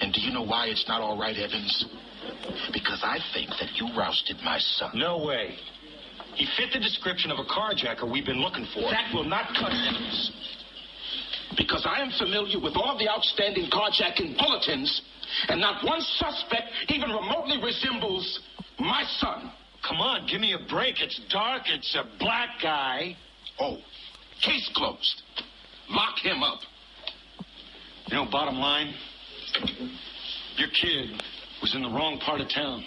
And 0.00 0.12
do 0.12 0.20
you 0.20 0.32
know 0.32 0.42
why 0.42 0.66
it's 0.66 0.84
not 0.88 1.00
all 1.00 1.18
right, 1.18 1.36
Evans? 1.36 1.84
Because 2.72 3.02
I 3.04 3.18
think 3.34 3.50
that 3.60 3.70
you 3.76 3.88
rousted 3.96 4.36
my 4.44 4.58
son. 4.58 4.90
No 4.94 5.24
way. 5.24 5.56
He 6.34 6.46
fit 6.56 6.70
the 6.72 6.80
description 6.80 7.30
of 7.30 7.38
a 7.38 7.44
carjacker 7.44 8.10
we've 8.10 8.26
been 8.26 8.40
looking 8.40 8.66
for. 8.74 8.90
That 8.90 9.12
will 9.14 9.24
not 9.24 9.48
cut 9.48 9.70
Evans. 9.70 10.32
Because 11.56 11.86
I 11.86 12.00
am 12.00 12.10
familiar 12.18 12.60
with 12.60 12.76
all 12.76 12.96
the 12.98 13.08
outstanding 13.08 13.70
carjacking 13.70 14.38
bulletins, 14.38 15.02
and 15.48 15.60
not 15.60 15.84
one 15.84 16.00
suspect 16.00 16.68
even 16.88 17.10
remotely 17.10 17.62
resembles 17.62 18.40
my 18.78 19.04
son. 19.18 19.52
Come 19.86 19.98
on, 19.98 20.26
give 20.26 20.40
me 20.40 20.54
a 20.54 20.68
break. 20.68 21.00
It's 21.00 21.20
dark. 21.30 21.62
It's 21.66 21.94
a 21.94 22.04
black 22.18 22.60
guy. 22.62 23.16
Oh, 23.58 23.78
case 24.40 24.70
closed. 24.74 25.22
Lock 25.90 26.18
him 26.22 26.42
up. 26.42 26.60
You 28.06 28.16
know, 28.16 28.26
bottom 28.30 28.56
line, 28.56 28.94
your 30.56 30.68
kid 30.68 31.20
was 31.60 31.74
in 31.74 31.82
the 31.82 31.88
wrong 31.88 32.18
part 32.24 32.40
of 32.40 32.48
town. 32.48 32.84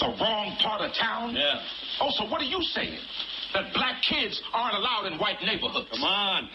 The 0.00 0.06
wrong 0.06 0.56
part 0.62 0.80
of 0.80 0.92
town? 0.94 1.34
Yeah. 1.34 1.62
Oh, 2.00 2.10
so 2.10 2.24
what 2.24 2.40
are 2.40 2.44
you 2.44 2.62
saying? 2.62 2.98
That 3.54 3.72
black 3.74 4.02
kids 4.08 4.40
aren't 4.52 4.76
allowed 4.76 5.06
in 5.12 5.18
white 5.18 5.42
neighborhoods? 5.42 5.88
Come 5.90 6.02
on. 6.02 6.48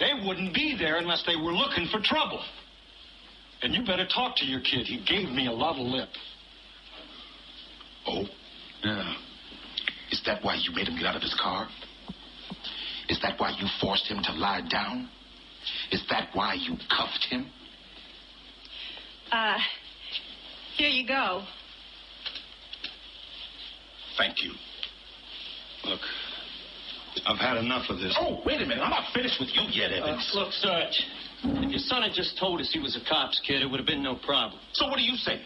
They 0.00 0.12
wouldn't 0.26 0.54
be 0.54 0.76
there 0.78 0.96
unless 0.96 1.22
they 1.26 1.36
were 1.36 1.52
looking 1.52 1.86
for 1.90 2.00
trouble. 2.02 2.42
And 3.62 3.74
you 3.74 3.84
better 3.84 4.06
talk 4.06 4.36
to 4.36 4.44
your 4.46 4.60
kid. 4.60 4.86
He 4.86 5.04
gave 5.06 5.28
me 5.30 5.46
a 5.46 5.52
lot 5.52 5.76
of 5.76 5.86
lip. 5.86 6.08
Oh? 8.06 8.24
Yeah. 8.82 9.14
Is 10.10 10.22
that 10.26 10.44
why 10.44 10.56
you 10.56 10.74
made 10.74 10.88
him 10.88 10.96
get 10.96 11.06
out 11.06 11.16
of 11.16 11.22
his 11.22 11.36
car? 11.40 11.68
Is 13.08 13.20
that 13.22 13.38
why 13.38 13.50
you 13.58 13.66
forced 13.80 14.06
him 14.06 14.22
to 14.22 14.32
lie 14.32 14.62
down? 14.70 15.08
Is 15.90 16.02
that 16.10 16.28
why 16.34 16.54
you 16.54 16.76
cuffed 16.94 17.26
him? 17.30 17.46
Uh, 19.30 19.56
here 20.76 20.88
you 20.88 21.06
go. 21.06 21.42
Thank 24.16 24.42
you. 24.42 24.52
Look, 25.86 26.00
I've 27.26 27.38
had 27.38 27.56
enough 27.58 27.88
of 27.90 27.98
this. 27.98 28.16
Oh, 28.18 28.42
wait 28.44 28.60
a 28.60 28.66
minute. 28.66 28.82
I'm 28.82 28.90
not 28.90 29.12
finished 29.14 29.38
with 29.38 29.50
you 29.54 29.62
yet, 29.70 29.92
Evans. 29.92 30.30
Uh, 30.34 30.40
look, 30.40 30.52
Sarge, 30.52 31.02
if 31.44 31.70
your 31.70 31.78
son 31.78 32.02
had 32.02 32.12
just 32.12 32.38
told 32.38 32.60
us 32.60 32.70
he 32.72 32.80
was 32.80 32.96
a 32.96 33.08
cop's 33.08 33.40
kid, 33.46 33.62
it 33.62 33.66
would 33.66 33.78
have 33.78 33.86
been 33.86 34.02
no 34.02 34.16
problem. 34.16 34.60
So 34.72 34.86
what 34.88 34.96
do 34.96 35.02
you 35.02 35.16
say? 35.16 35.40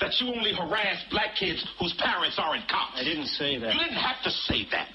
That 0.00 0.14
you 0.20 0.28
only 0.28 0.54
harass 0.54 1.02
black 1.10 1.34
kids 1.34 1.66
whose 1.80 1.94
parents 1.98 2.38
aren't 2.38 2.68
cops? 2.68 2.92
I 2.94 3.04
didn't 3.04 3.26
say 3.26 3.58
that. 3.58 3.72
You 3.72 3.80
didn't 3.80 3.98
have 3.98 4.22
to 4.24 4.30
say 4.30 4.66
that. 4.70 4.94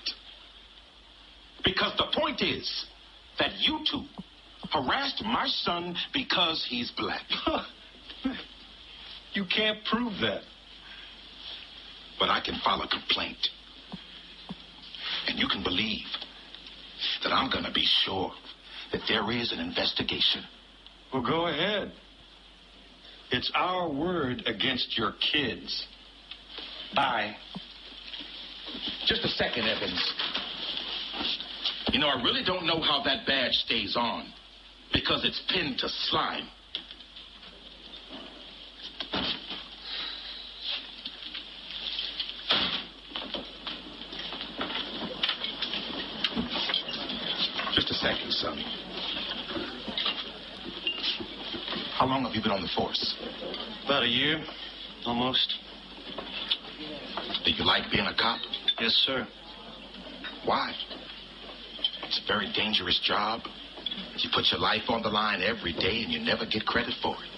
Because 1.66 1.92
the 1.98 2.08
point 2.18 2.42
is 2.42 2.86
that 3.40 3.52
you 3.60 3.80
two 3.90 4.04
harassed 4.72 5.22
my 5.26 5.46
son 5.48 5.96
because 6.14 6.66
he's 6.70 6.92
black. 6.92 7.24
you 9.34 9.46
can't 9.54 9.84
prove 9.86 10.14
that. 10.22 10.42
But 12.20 12.30
I 12.30 12.40
can 12.40 12.60
file 12.64 12.82
a 12.82 12.88
complaint. 12.88 13.38
And 15.28 15.40
you 15.40 15.48
can 15.48 15.64
believe 15.64 16.06
that 17.24 17.32
I'm 17.32 17.50
going 17.50 17.64
to 17.64 17.72
be 17.72 17.86
sure 18.04 18.32
that 18.92 19.02
there 19.08 19.32
is 19.32 19.52
an 19.52 19.60
investigation. 19.60 20.44
Well, 21.14 21.24
go 21.24 21.48
ahead. 21.48 21.92
It's 23.32 23.52
our 23.56 23.92
word 23.92 24.44
against 24.46 24.98
your 24.98 25.14
kids. 25.32 25.88
Bye. 26.96 27.36
Just 29.06 29.24
a 29.24 29.30
second, 29.30 29.68
Evans. 29.68 30.14
You 31.92 32.00
know, 32.00 32.08
I 32.08 32.22
really 32.24 32.44
don't 32.44 32.66
know 32.66 32.82
how 32.82 33.02
that 33.04 33.26
badge 33.26 33.54
stays 33.54 33.96
on 33.98 34.32
because 34.92 35.26
it's 35.26 35.42
pinned 35.50 35.78
to 35.80 35.90
slime. 35.90 36.48
Just 47.74 47.90
a 47.90 47.94
second, 47.96 48.32
son. 48.44 48.58
How 51.98 52.06
long 52.06 52.26
have 52.26 52.36
you 52.36 52.42
been 52.42 52.52
on 52.52 52.62
the 52.62 52.68
force? 52.76 53.16
About 53.86 54.04
a 54.04 54.08
year, 54.08 54.44
almost. 55.06 55.54
Do 57.46 57.52
you 57.52 57.64
like 57.64 57.90
being 57.90 58.06
a 58.06 58.14
cop? 58.14 58.42
Yes, 58.80 58.92
sir. 59.06 59.26
Why? 60.44 60.74
It's 62.04 62.20
a 62.24 62.28
very 62.28 62.52
dangerous 62.54 63.00
job. 63.06 63.42
You 64.18 64.30
put 64.34 64.46
your 64.52 64.60
life 64.60 64.90
on 64.90 65.04
the 65.04 65.10
line 65.10 65.42
every 65.42 65.74
day 65.74 66.04
and 66.04 66.12
you 66.12 66.20
never 66.20 66.46
get 66.46 66.66
credit 66.66 66.94
for 67.02 67.16
it. 67.16 67.30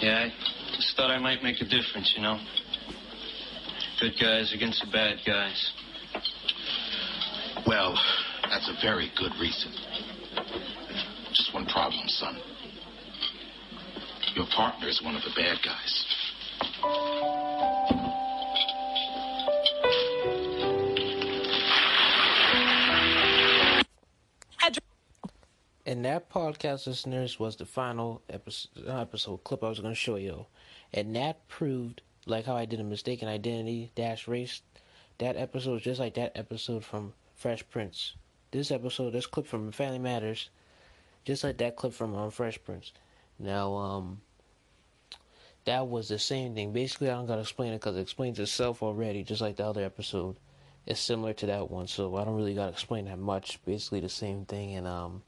Yeah, 0.00 0.26
I 0.26 0.74
just 0.74 0.96
thought 0.96 1.10
I 1.10 1.18
might 1.18 1.44
make 1.44 1.60
a 1.60 1.64
difference, 1.64 2.12
you 2.16 2.22
know. 2.22 2.40
Good 4.00 4.14
guys 4.20 4.52
against 4.52 4.82
the 4.84 4.90
bad 4.90 5.18
guys. 5.24 5.70
Well, 7.66 7.96
that's 8.64 8.78
a 8.78 8.86
very 8.86 9.10
good 9.16 9.32
reason. 9.40 9.72
Just 11.32 11.52
one 11.52 11.66
problem, 11.66 12.06
son. 12.06 12.36
Your 14.36 14.46
partner 14.54 14.88
is 14.88 15.02
one 15.02 15.16
of 15.16 15.22
the 15.22 15.30
bad 15.34 15.58
guys. 15.64 16.06
And 25.84 26.04
that 26.04 26.30
podcast, 26.30 26.86
listeners, 26.86 27.38
was 27.38 27.56
the 27.56 27.66
final 27.66 28.22
episode, 28.30 28.88
episode 28.88 29.44
clip 29.44 29.64
I 29.64 29.68
was 29.68 29.80
going 29.80 29.92
to 29.92 29.98
show 29.98 30.16
you. 30.16 30.46
And 30.94 31.14
that 31.16 31.48
proved, 31.48 32.00
like 32.26 32.46
how 32.46 32.56
I 32.56 32.64
did 32.64 32.80
a 32.80 32.84
mistaken 32.84 33.28
identity 33.28 33.90
dash 33.94 34.28
race, 34.28 34.62
that 35.18 35.36
episode 35.36 35.72
was 35.72 35.82
just 35.82 36.00
like 36.00 36.14
that 36.14 36.32
episode 36.36 36.84
from 36.84 37.12
Fresh 37.34 37.68
Prince. 37.68 38.14
This 38.52 38.70
episode, 38.70 39.14
this 39.14 39.26
clip 39.26 39.46
from 39.46 39.72
Family 39.72 39.98
Matters, 39.98 40.50
just 41.24 41.42
like 41.42 41.56
that 41.56 41.74
clip 41.74 41.94
from 41.94 42.14
um, 42.14 42.30
Fresh 42.30 42.62
Prince. 42.62 42.92
Now, 43.38 43.74
um, 43.74 44.20
that 45.64 45.88
was 45.88 46.08
the 46.08 46.18
same 46.18 46.54
thing. 46.54 46.70
Basically, 46.70 47.08
I 47.08 47.14
don't 47.14 47.26
gotta 47.26 47.40
explain 47.40 47.72
it 47.72 47.80
because 47.80 47.96
it 47.96 48.02
explains 48.02 48.38
itself 48.38 48.82
already, 48.82 49.24
just 49.24 49.40
like 49.40 49.56
the 49.56 49.64
other 49.66 49.82
episode. 49.82 50.36
It's 50.84 51.00
similar 51.00 51.32
to 51.32 51.46
that 51.46 51.70
one, 51.70 51.86
so 51.86 52.14
I 52.16 52.24
don't 52.24 52.36
really 52.36 52.54
gotta 52.54 52.72
explain 52.72 53.06
that 53.06 53.18
much. 53.18 53.58
Basically, 53.64 54.00
the 54.00 54.10
same 54.10 54.44
thing, 54.44 54.74
and 54.74 54.86
um, 54.86 55.22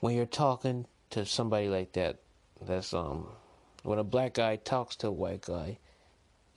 when 0.00 0.16
you're 0.16 0.24
talking 0.24 0.86
to 1.10 1.26
somebody 1.26 1.68
like 1.68 1.92
that, 1.92 2.16
that's 2.62 2.94
um, 2.94 3.26
when 3.82 3.98
a 3.98 4.04
black 4.04 4.32
guy 4.32 4.56
talks 4.56 4.96
to 4.96 5.08
a 5.08 5.12
white 5.12 5.42
guy, 5.42 5.76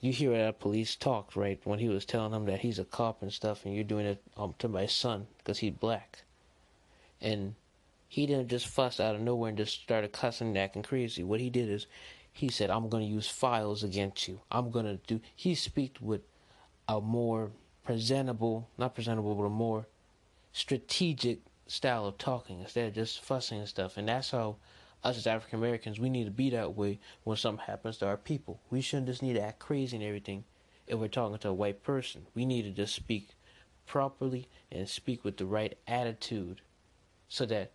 you 0.00 0.12
hear 0.12 0.30
that 0.32 0.60
police 0.60 0.94
talk, 0.94 1.34
right? 1.34 1.60
When 1.64 1.78
he 1.78 1.88
was 1.88 2.04
telling 2.04 2.32
him 2.32 2.46
that 2.46 2.60
he's 2.60 2.78
a 2.78 2.84
cop 2.84 3.22
and 3.22 3.32
stuff, 3.32 3.64
and 3.64 3.74
you're 3.74 3.84
doing 3.84 4.06
it 4.06 4.22
um, 4.36 4.54
to 4.58 4.68
my 4.68 4.86
son 4.86 5.26
because 5.38 5.58
he's 5.58 5.72
black, 5.72 6.22
and 7.20 7.54
he 8.08 8.26
didn't 8.26 8.48
just 8.48 8.66
fuss 8.68 9.00
out 9.00 9.14
of 9.14 9.20
nowhere 9.20 9.48
and 9.48 9.58
just 9.58 9.82
started 9.82 10.12
cussing 10.12 10.48
and 10.48 10.58
acting 10.58 10.82
crazy. 10.82 11.24
What 11.24 11.40
he 11.40 11.50
did 11.50 11.68
is, 11.68 11.86
he 12.32 12.48
said, 12.48 12.70
"I'm 12.70 12.88
going 12.88 13.04
to 13.04 13.12
use 13.12 13.28
files 13.28 13.82
against 13.82 14.28
you. 14.28 14.40
I'm 14.50 14.70
going 14.70 14.86
to 14.86 14.98
do." 15.06 15.20
He 15.34 15.54
speaks 15.54 16.00
with 16.00 16.22
a 16.86 17.00
more 17.00 17.50
presentable, 17.84 18.68
not 18.78 18.94
presentable, 18.94 19.34
but 19.34 19.44
a 19.44 19.50
more 19.50 19.86
strategic 20.52 21.40
style 21.66 22.06
of 22.06 22.18
talking 22.18 22.60
instead 22.60 22.88
of 22.88 22.94
just 22.94 23.22
fussing 23.22 23.58
and 23.58 23.68
stuff. 23.68 23.96
And 23.96 24.08
that's 24.08 24.30
how 24.30 24.56
us 25.04 25.16
as 25.16 25.26
African 25.26 25.58
Americans, 25.58 26.00
we 26.00 26.10
need 26.10 26.24
to 26.24 26.30
be 26.30 26.50
that 26.50 26.76
way 26.76 26.98
when 27.24 27.36
something 27.36 27.64
happens 27.66 27.98
to 27.98 28.06
our 28.06 28.16
people. 28.16 28.60
We 28.70 28.80
shouldn't 28.80 29.08
just 29.08 29.22
need 29.22 29.34
to 29.34 29.42
act 29.42 29.58
crazy 29.58 29.96
and 29.96 30.04
everything 30.04 30.44
if 30.86 30.98
we're 30.98 31.08
talking 31.08 31.38
to 31.38 31.48
a 31.48 31.54
white 31.54 31.82
person. 31.82 32.26
We 32.34 32.44
need 32.44 32.62
to 32.62 32.70
just 32.70 32.94
speak 32.94 33.30
properly 33.86 34.48
and 34.70 34.88
speak 34.88 35.24
with 35.24 35.36
the 35.36 35.46
right 35.46 35.76
attitude 35.86 36.60
so 37.28 37.46
that 37.46 37.72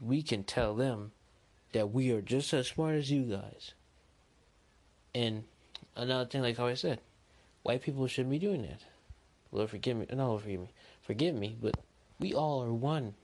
we 0.00 0.22
can 0.22 0.44
tell 0.44 0.74
them 0.74 1.12
that 1.72 1.92
we 1.92 2.10
are 2.10 2.20
just 2.20 2.52
as 2.52 2.68
smart 2.68 2.96
as 2.96 3.10
you 3.10 3.22
guys. 3.22 3.72
And 5.14 5.44
another 5.94 6.28
thing, 6.28 6.42
like 6.42 6.56
how 6.56 6.66
I 6.66 6.74
said, 6.74 7.00
white 7.62 7.82
people 7.82 8.06
shouldn't 8.06 8.30
be 8.30 8.38
doing 8.38 8.62
that. 8.62 8.80
Lord 9.52 9.70
forgive 9.70 9.96
me. 9.96 10.06
No, 10.12 10.38
forgive 10.38 10.60
me. 10.60 10.70
Forgive 11.02 11.34
me, 11.34 11.56
but 11.60 11.76
we 12.18 12.34
all 12.34 12.62
are 12.62 12.72
one. 12.72 13.14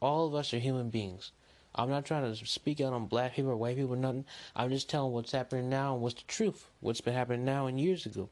All 0.00 0.26
of 0.26 0.34
us 0.34 0.54
are 0.54 0.58
human 0.58 0.90
beings. 0.90 1.32
I'm 1.74 1.88
not 1.88 2.04
trying 2.04 2.34
to 2.34 2.46
speak 2.46 2.80
out 2.80 2.92
on 2.92 3.06
black 3.06 3.34
people 3.34 3.50
or 3.52 3.56
white 3.56 3.76
people 3.76 3.94
or 3.94 3.96
nothing. 3.96 4.24
I'm 4.56 4.70
just 4.70 4.90
telling 4.90 5.12
what's 5.12 5.32
happening 5.32 5.68
now 5.68 5.94
and 5.94 6.02
what's 6.02 6.20
the 6.20 6.26
truth. 6.26 6.68
What's 6.80 7.00
been 7.00 7.14
happening 7.14 7.44
now 7.44 7.66
and 7.66 7.80
years 7.80 8.06
ago. 8.06 8.28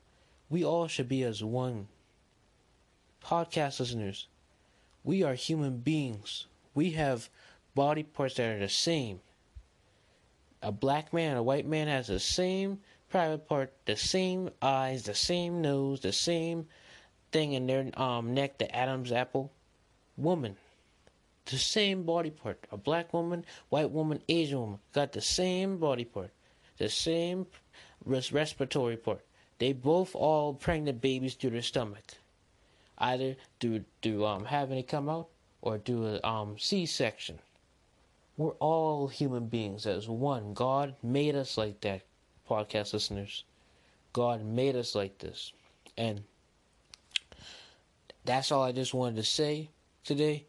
We 0.50 0.64
all 0.64 0.88
should 0.88 1.08
be 1.08 1.22
as 1.22 1.44
one. 1.44 1.88
Podcast 3.24 3.80
listeners, 3.80 4.26
we 5.04 5.22
are 5.22 5.34
human 5.34 5.78
beings. 5.78 6.46
We 6.74 6.90
have 6.92 7.28
body 7.74 8.02
parts 8.02 8.34
that 8.36 8.56
are 8.56 8.58
the 8.58 8.68
same. 8.68 9.20
A 10.62 10.72
black 10.72 11.12
man, 11.12 11.36
a 11.36 11.42
white 11.42 11.66
man 11.66 11.86
has 11.86 12.08
the 12.08 12.18
same 12.18 12.80
private 13.08 13.46
part, 13.48 13.72
the 13.86 13.96
same 13.96 14.50
eyes, 14.60 15.04
the 15.04 15.14
same 15.14 15.62
nose, 15.62 16.00
the 16.00 16.12
same 16.12 16.66
thing 17.30 17.52
in 17.52 17.66
their 17.66 17.90
um 18.00 18.34
neck, 18.34 18.58
the 18.58 18.74
Adam's 18.74 19.12
apple. 19.12 19.52
Woman, 20.16 20.56
the 21.48 21.58
same 21.58 22.04
body 22.04 22.30
part. 22.30 22.66
A 22.70 22.76
black 22.76 23.12
woman, 23.12 23.44
white 23.68 23.90
woman, 23.90 24.22
Asian 24.28 24.60
woman 24.60 24.78
got 24.92 25.12
the 25.12 25.20
same 25.20 25.78
body 25.78 26.04
part, 26.04 26.30
the 26.78 26.88
same 26.88 27.46
res- 28.04 28.32
respiratory 28.32 28.96
part. 28.96 29.24
They 29.58 29.72
both 29.72 30.14
all 30.14 30.54
pregnant 30.54 31.00
babies 31.00 31.34
through 31.34 31.50
their 31.50 31.62
stomach, 31.62 32.14
either 32.98 33.36
through 33.60 33.84
through 34.02 34.24
um 34.24 34.44
having 34.44 34.78
it 34.78 34.88
come 34.88 35.08
out 35.08 35.28
or 35.62 35.78
do 35.78 36.06
a 36.06 36.20
um 36.26 36.58
C-section. 36.58 37.40
We're 38.36 38.52
all 38.60 39.08
human 39.08 39.46
beings 39.46 39.84
as 39.86 40.08
one. 40.08 40.54
God 40.54 40.94
made 41.02 41.34
us 41.34 41.58
like 41.58 41.80
that, 41.80 42.02
podcast 42.48 42.92
listeners. 42.92 43.42
God 44.12 44.44
made 44.44 44.76
us 44.76 44.94
like 44.94 45.18
this. 45.18 45.52
And 45.96 46.22
that's 48.24 48.52
all 48.52 48.62
I 48.62 48.72
just 48.72 48.94
wanted 48.94 49.16
to 49.16 49.24
say 49.24 49.70
today. 50.04 50.47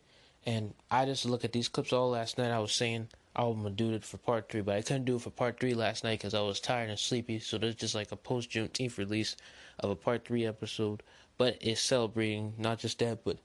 And 0.49 0.73
I 0.89 1.05
just 1.05 1.25
look 1.25 1.45
at 1.45 1.51
these 1.51 1.67
clips 1.67 1.93
all 1.93 2.09
last 2.09 2.39
night. 2.39 2.49
I 2.49 2.57
was 2.57 2.71
saying 2.71 3.09
I 3.35 3.43
was 3.43 3.55
gonna 3.55 3.69
do 3.69 3.93
it 3.93 4.03
for 4.03 4.17
part 4.17 4.49
three, 4.49 4.62
but 4.62 4.75
I 4.75 4.81
couldn't 4.81 5.05
do 5.05 5.17
it 5.17 5.21
for 5.21 5.29
part 5.29 5.59
three 5.59 5.75
last 5.75 6.03
night 6.03 6.17
because 6.17 6.33
I 6.33 6.41
was 6.41 6.59
tired 6.59 6.89
and 6.89 6.97
sleepy. 6.97 7.38
So 7.38 7.59
there's 7.59 7.75
just 7.75 7.93
like 7.93 8.12
a 8.12 8.15
post 8.15 8.49
Juneteenth 8.49 8.97
release 8.97 9.35
of 9.77 9.91
a 9.91 9.95
part 9.95 10.25
three 10.25 10.47
episode, 10.47 11.03
but 11.38 11.59
it's 11.62 11.81
celebrating 11.81 12.55
not 12.57 12.79
just 12.79 12.97
that, 12.97 13.23
but 13.23 13.38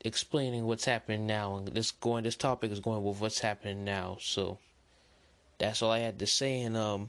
explaining 0.00 0.66
what's 0.66 0.84
happening 0.84 1.26
now. 1.26 1.56
And 1.56 1.68
this 1.68 1.92
going, 1.92 2.24
this 2.24 2.36
topic 2.36 2.70
is 2.70 2.80
going 2.80 3.02
with 3.02 3.18
what's 3.18 3.38
happening 3.38 3.82
now. 3.82 4.18
So 4.20 4.58
that's 5.56 5.80
all 5.80 5.92
I 5.92 6.00
had 6.00 6.18
to 6.18 6.26
say. 6.26 6.60
And 6.60 6.76
um, 6.76 7.08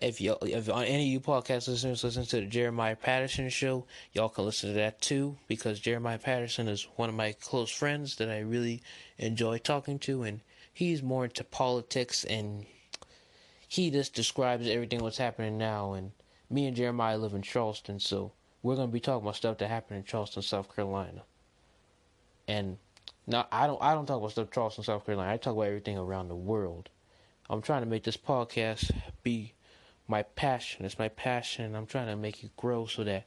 if 0.00 0.20
you 0.20 0.36
if 0.42 0.68
any 0.68 1.02
of 1.02 1.08
you 1.08 1.20
podcast 1.20 1.68
listeners 1.68 2.02
listen 2.02 2.24
to 2.24 2.40
the 2.40 2.46
Jeremiah 2.46 2.96
Patterson 2.96 3.48
show, 3.50 3.86
y'all 4.12 4.30
can 4.30 4.46
listen 4.46 4.70
to 4.70 4.74
that 4.76 5.00
too 5.00 5.36
because 5.46 5.78
Jeremiah 5.78 6.18
Patterson 6.18 6.68
is 6.68 6.88
one 6.96 7.08
of 7.08 7.14
my 7.14 7.32
close 7.32 7.70
friends 7.70 8.16
that 8.16 8.30
I 8.30 8.40
really 8.40 8.82
enjoy 9.18 9.58
talking 9.58 9.98
to, 10.00 10.22
and 10.22 10.40
he's 10.72 11.02
more 11.02 11.24
into 11.24 11.44
politics 11.44 12.24
and 12.24 12.64
he 13.68 13.90
just 13.90 14.14
describes 14.14 14.66
everything 14.66 15.00
what's 15.00 15.18
happening 15.18 15.58
now. 15.58 15.92
And 15.92 16.12
me 16.48 16.66
and 16.66 16.76
Jeremiah 16.76 17.18
live 17.18 17.34
in 17.34 17.42
Charleston, 17.42 18.00
so 18.00 18.32
we're 18.62 18.76
gonna 18.76 18.88
be 18.88 19.00
talking 19.00 19.22
about 19.22 19.36
stuff 19.36 19.58
that 19.58 19.68
happened 19.68 19.98
in 19.98 20.04
Charleston, 20.04 20.42
South 20.42 20.74
Carolina. 20.74 21.22
And 22.48 22.78
now 23.26 23.46
I 23.52 23.66
don't 23.66 23.82
I 23.82 23.94
don't 23.94 24.06
talk 24.06 24.18
about 24.18 24.32
stuff 24.32 24.50
Charleston, 24.50 24.84
South 24.84 25.04
Carolina. 25.04 25.30
I 25.30 25.36
talk 25.36 25.54
about 25.54 25.66
everything 25.66 25.98
around 25.98 26.28
the 26.28 26.36
world. 26.36 26.88
I'm 27.50 27.60
trying 27.60 27.82
to 27.82 27.88
make 27.88 28.04
this 28.04 28.16
podcast 28.16 28.92
be 29.22 29.52
my 30.10 30.24
passion. 30.24 30.84
It's 30.84 30.98
my 30.98 31.08
passion, 31.08 31.76
I'm 31.76 31.86
trying 31.86 32.08
to 32.08 32.16
make 32.16 32.42
it 32.42 32.56
grow 32.56 32.86
so 32.86 33.04
that 33.04 33.26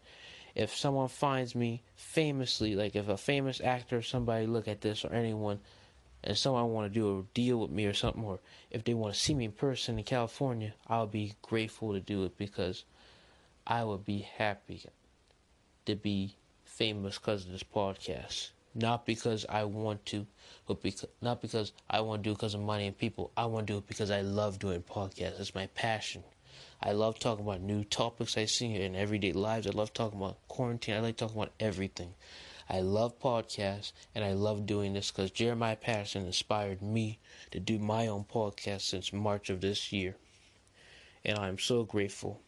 if 0.53 0.75
someone 0.75 1.07
finds 1.07 1.55
me 1.55 1.81
famously, 1.95 2.75
like 2.75 2.95
if 2.95 3.07
a 3.07 3.17
famous 3.17 3.61
actor 3.61 3.97
or 3.97 4.01
somebody 4.01 4.45
look 4.45 4.67
at 4.67 4.81
this 4.81 5.05
or 5.05 5.13
anyone, 5.13 5.59
and 6.25 6.37
someone 6.37 6.71
want 6.71 6.93
to 6.93 6.99
do 6.99 7.19
a 7.19 7.23
deal 7.33 7.57
with 7.57 7.71
me 7.71 7.85
or 7.85 7.93
something, 7.93 8.23
or 8.23 8.39
if 8.69 8.83
they 8.83 8.93
want 8.93 9.13
to 9.13 9.19
see 9.19 9.33
me 9.33 9.45
in 9.45 9.51
person 9.51 9.97
in 9.97 10.03
California, 10.03 10.73
I'll 10.87 11.07
be 11.07 11.33
grateful 11.41 11.93
to 11.93 11.99
do 11.99 12.25
it 12.25 12.37
because 12.37 12.83
I 13.65 13.83
would 13.83 14.05
be 14.05 14.19
happy 14.19 14.83
to 15.85 15.95
be 15.95 16.35
famous 16.65 17.17
because 17.17 17.45
of 17.45 17.51
this 17.51 17.63
podcast. 17.63 18.49
Not 18.75 19.05
because 19.05 19.45
I 19.47 19.63
want 19.65 20.05
to, 20.07 20.25
but 20.67 20.81
because 20.81 21.09
not 21.21 21.41
because 21.41 21.73
I 21.89 22.01
want 22.01 22.23
to 22.23 22.29
do 22.29 22.31
it 22.31 22.35
because 22.35 22.55
of 22.55 22.61
money 22.61 22.87
and 22.87 22.97
people. 22.97 23.31
I 23.37 23.45
want 23.45 23.67
to 23.67 23.73
do 23.73 23.77
it 23.77 23.87
because 23.87 24.09
I 24.09 24.21
love 24.21 24.59
doing 24.59 24.81
podcasts. 24.81 25.39
It's 25.39 25.53
my 25.53 25.67
passion. 25.67 26.23
I 26.85 26.91
love 26.91 27.17
talking 27.17 27.45
about 27.45 27.61
new 27.61 27.85
topics 27.85 28.37
I 28.37 28.43
see 28.43 28.75
in 28.75 28.93
everyday 28.93 29.31
lives. 29.31 29.67
I 29.67 29.69
love 29.69 29.93
talking 29.93 30.19
about 30.19 30.45
quarantine. 30.49 30.95
I 30.95 30.99
like 30.99 31.15
talking 31.15 31.37
about 31.37 31.53
everything. 31.57 32.13
I 32.69 32.81
love 32.81 33.17
podcasts 33.19 33.93
and 34.13 34.25
I 34.25 34.33
love 34.33 34.65
doing 34.65 34.91
this 34.93 35.09
because 35.09 35.31
Jeremiah 35.31 35.77
Patterson 35.77 36.25
inspired 36.25 36.81
me 36.81 37.19
to 37.51 37.61
do 37.61 37.79
my 37.79 38.07
own 38.07 38.25
podcast 38.25 38.81
since 38.81 39.13
March 39.13 39.49
of 39.49 39.61
this 39.61 39.93
year. 39.93 40.17
And 41.23 41.39
I'm 41.39 41.57
so 41.57 41.85
grateful. 41.85 42.41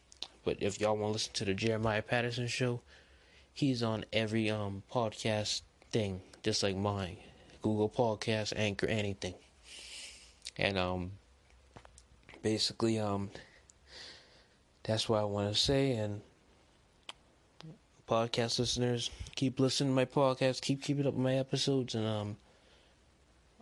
But 0.44 0.58
if 0.60 0.82
y'all 0.82 0.98
want 0.98 1.12
to 1.12 1.14
listen 1.14 1.34
to 1.36 1.46
the 1.46 1.54
Jeremiah 1.54 2.02
Patterson 2.02 2.48
show, 2.48 2.82
he's 3.54 3.82
on 3.82 4.04
every 4.12 4.50
um 4.50 4.84
podcast 4.92 5.62
thing, 5.92 6.20
just 6.44 6.62
like 6.62 6.76
mine. 6.76 7.16
Google 7.62 7.90
Podcasts, 7.90 8.52
Anchor, 8.54 8.88
anything. 8.88 9.36
And 10.58 10.78
um 10.78 11.12
basically 12.42 13.00
um 13.00 13.30
that's 14.86 15.10
what 15.10 15.20
I 15.20 15.26
want 15.26 15.54
to 15.54 15.60
say 15.60 15.92
and 15.94 16.22
podcast 18.08 18.60
listeners, 18.60 19.10
keep 19.36 19.60
listening 19.60 19.90
to 19.90 19.96
my 19.96 20.06
podcast, 20.06 20.62
keep 20.62 20.84
keeping 20.84 21.08
up 21.08 21.16
with 21.16 21.24
my 21.24 21.36
episodes, 21.36 21.96
and 21.96 22.06
um, 22.06 22.38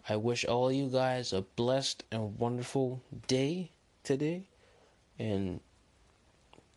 I 0.08 0.18
wish 0.18 0.44
all 0.44 0.70
you 0.70 0.88
guys 0.88 1.32
a 1.32 1.42
blessed 1.42 2.04
and 2.12 2.38
wonderful 2.38 3.02
day 3.28 3.72
today, 4.04 4.44
and 5.18 5.62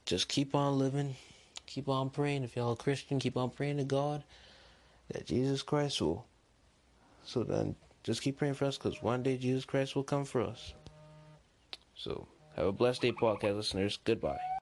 just 0.05 0.29
keep 0.29 0.55
on 0.55 0.79
living, 0.79 1.17
keep 1.67 1.89
on 1.89 2.09
praying. 2.11 2.45
If 2.45 2.55
y'all 2.55 2.73
a 2.73 2.77
Christian, 2.77 3.19
keep 3.19 3.37
on 3.37 3.51
praying 3.51 3.79
to 3.79 3.85
God 3.85 4.23
that 5.11 5.27
Jesus 5.27 5.63
Christ 5.63 6.01
will. 6.01 6.25
So 7.25 7.43
then, 7.43 7.75
just 8.05 8.23
keep 8.23 8.39
praying 8.39 8.55
for 8.55 8.67
us, 8.67 8.79
because 8.79 9.03
one 9.03 9.25
day 9.25 9.37
Jesus 9.37 9.65
Christ 9.65 9.97
will 9.97 10.05
come 10.05 10.25
for 10.25 10.41
us. 10.43 10.73
So, 11.97 12.29
have 12.57 12.67
a 12.67 12.73
blessed 12.73 13.03
day, 13.03 13.13
podcast 13.13 13.57
listeners. 13.57 13.99
Goodbye. 14.05 14.47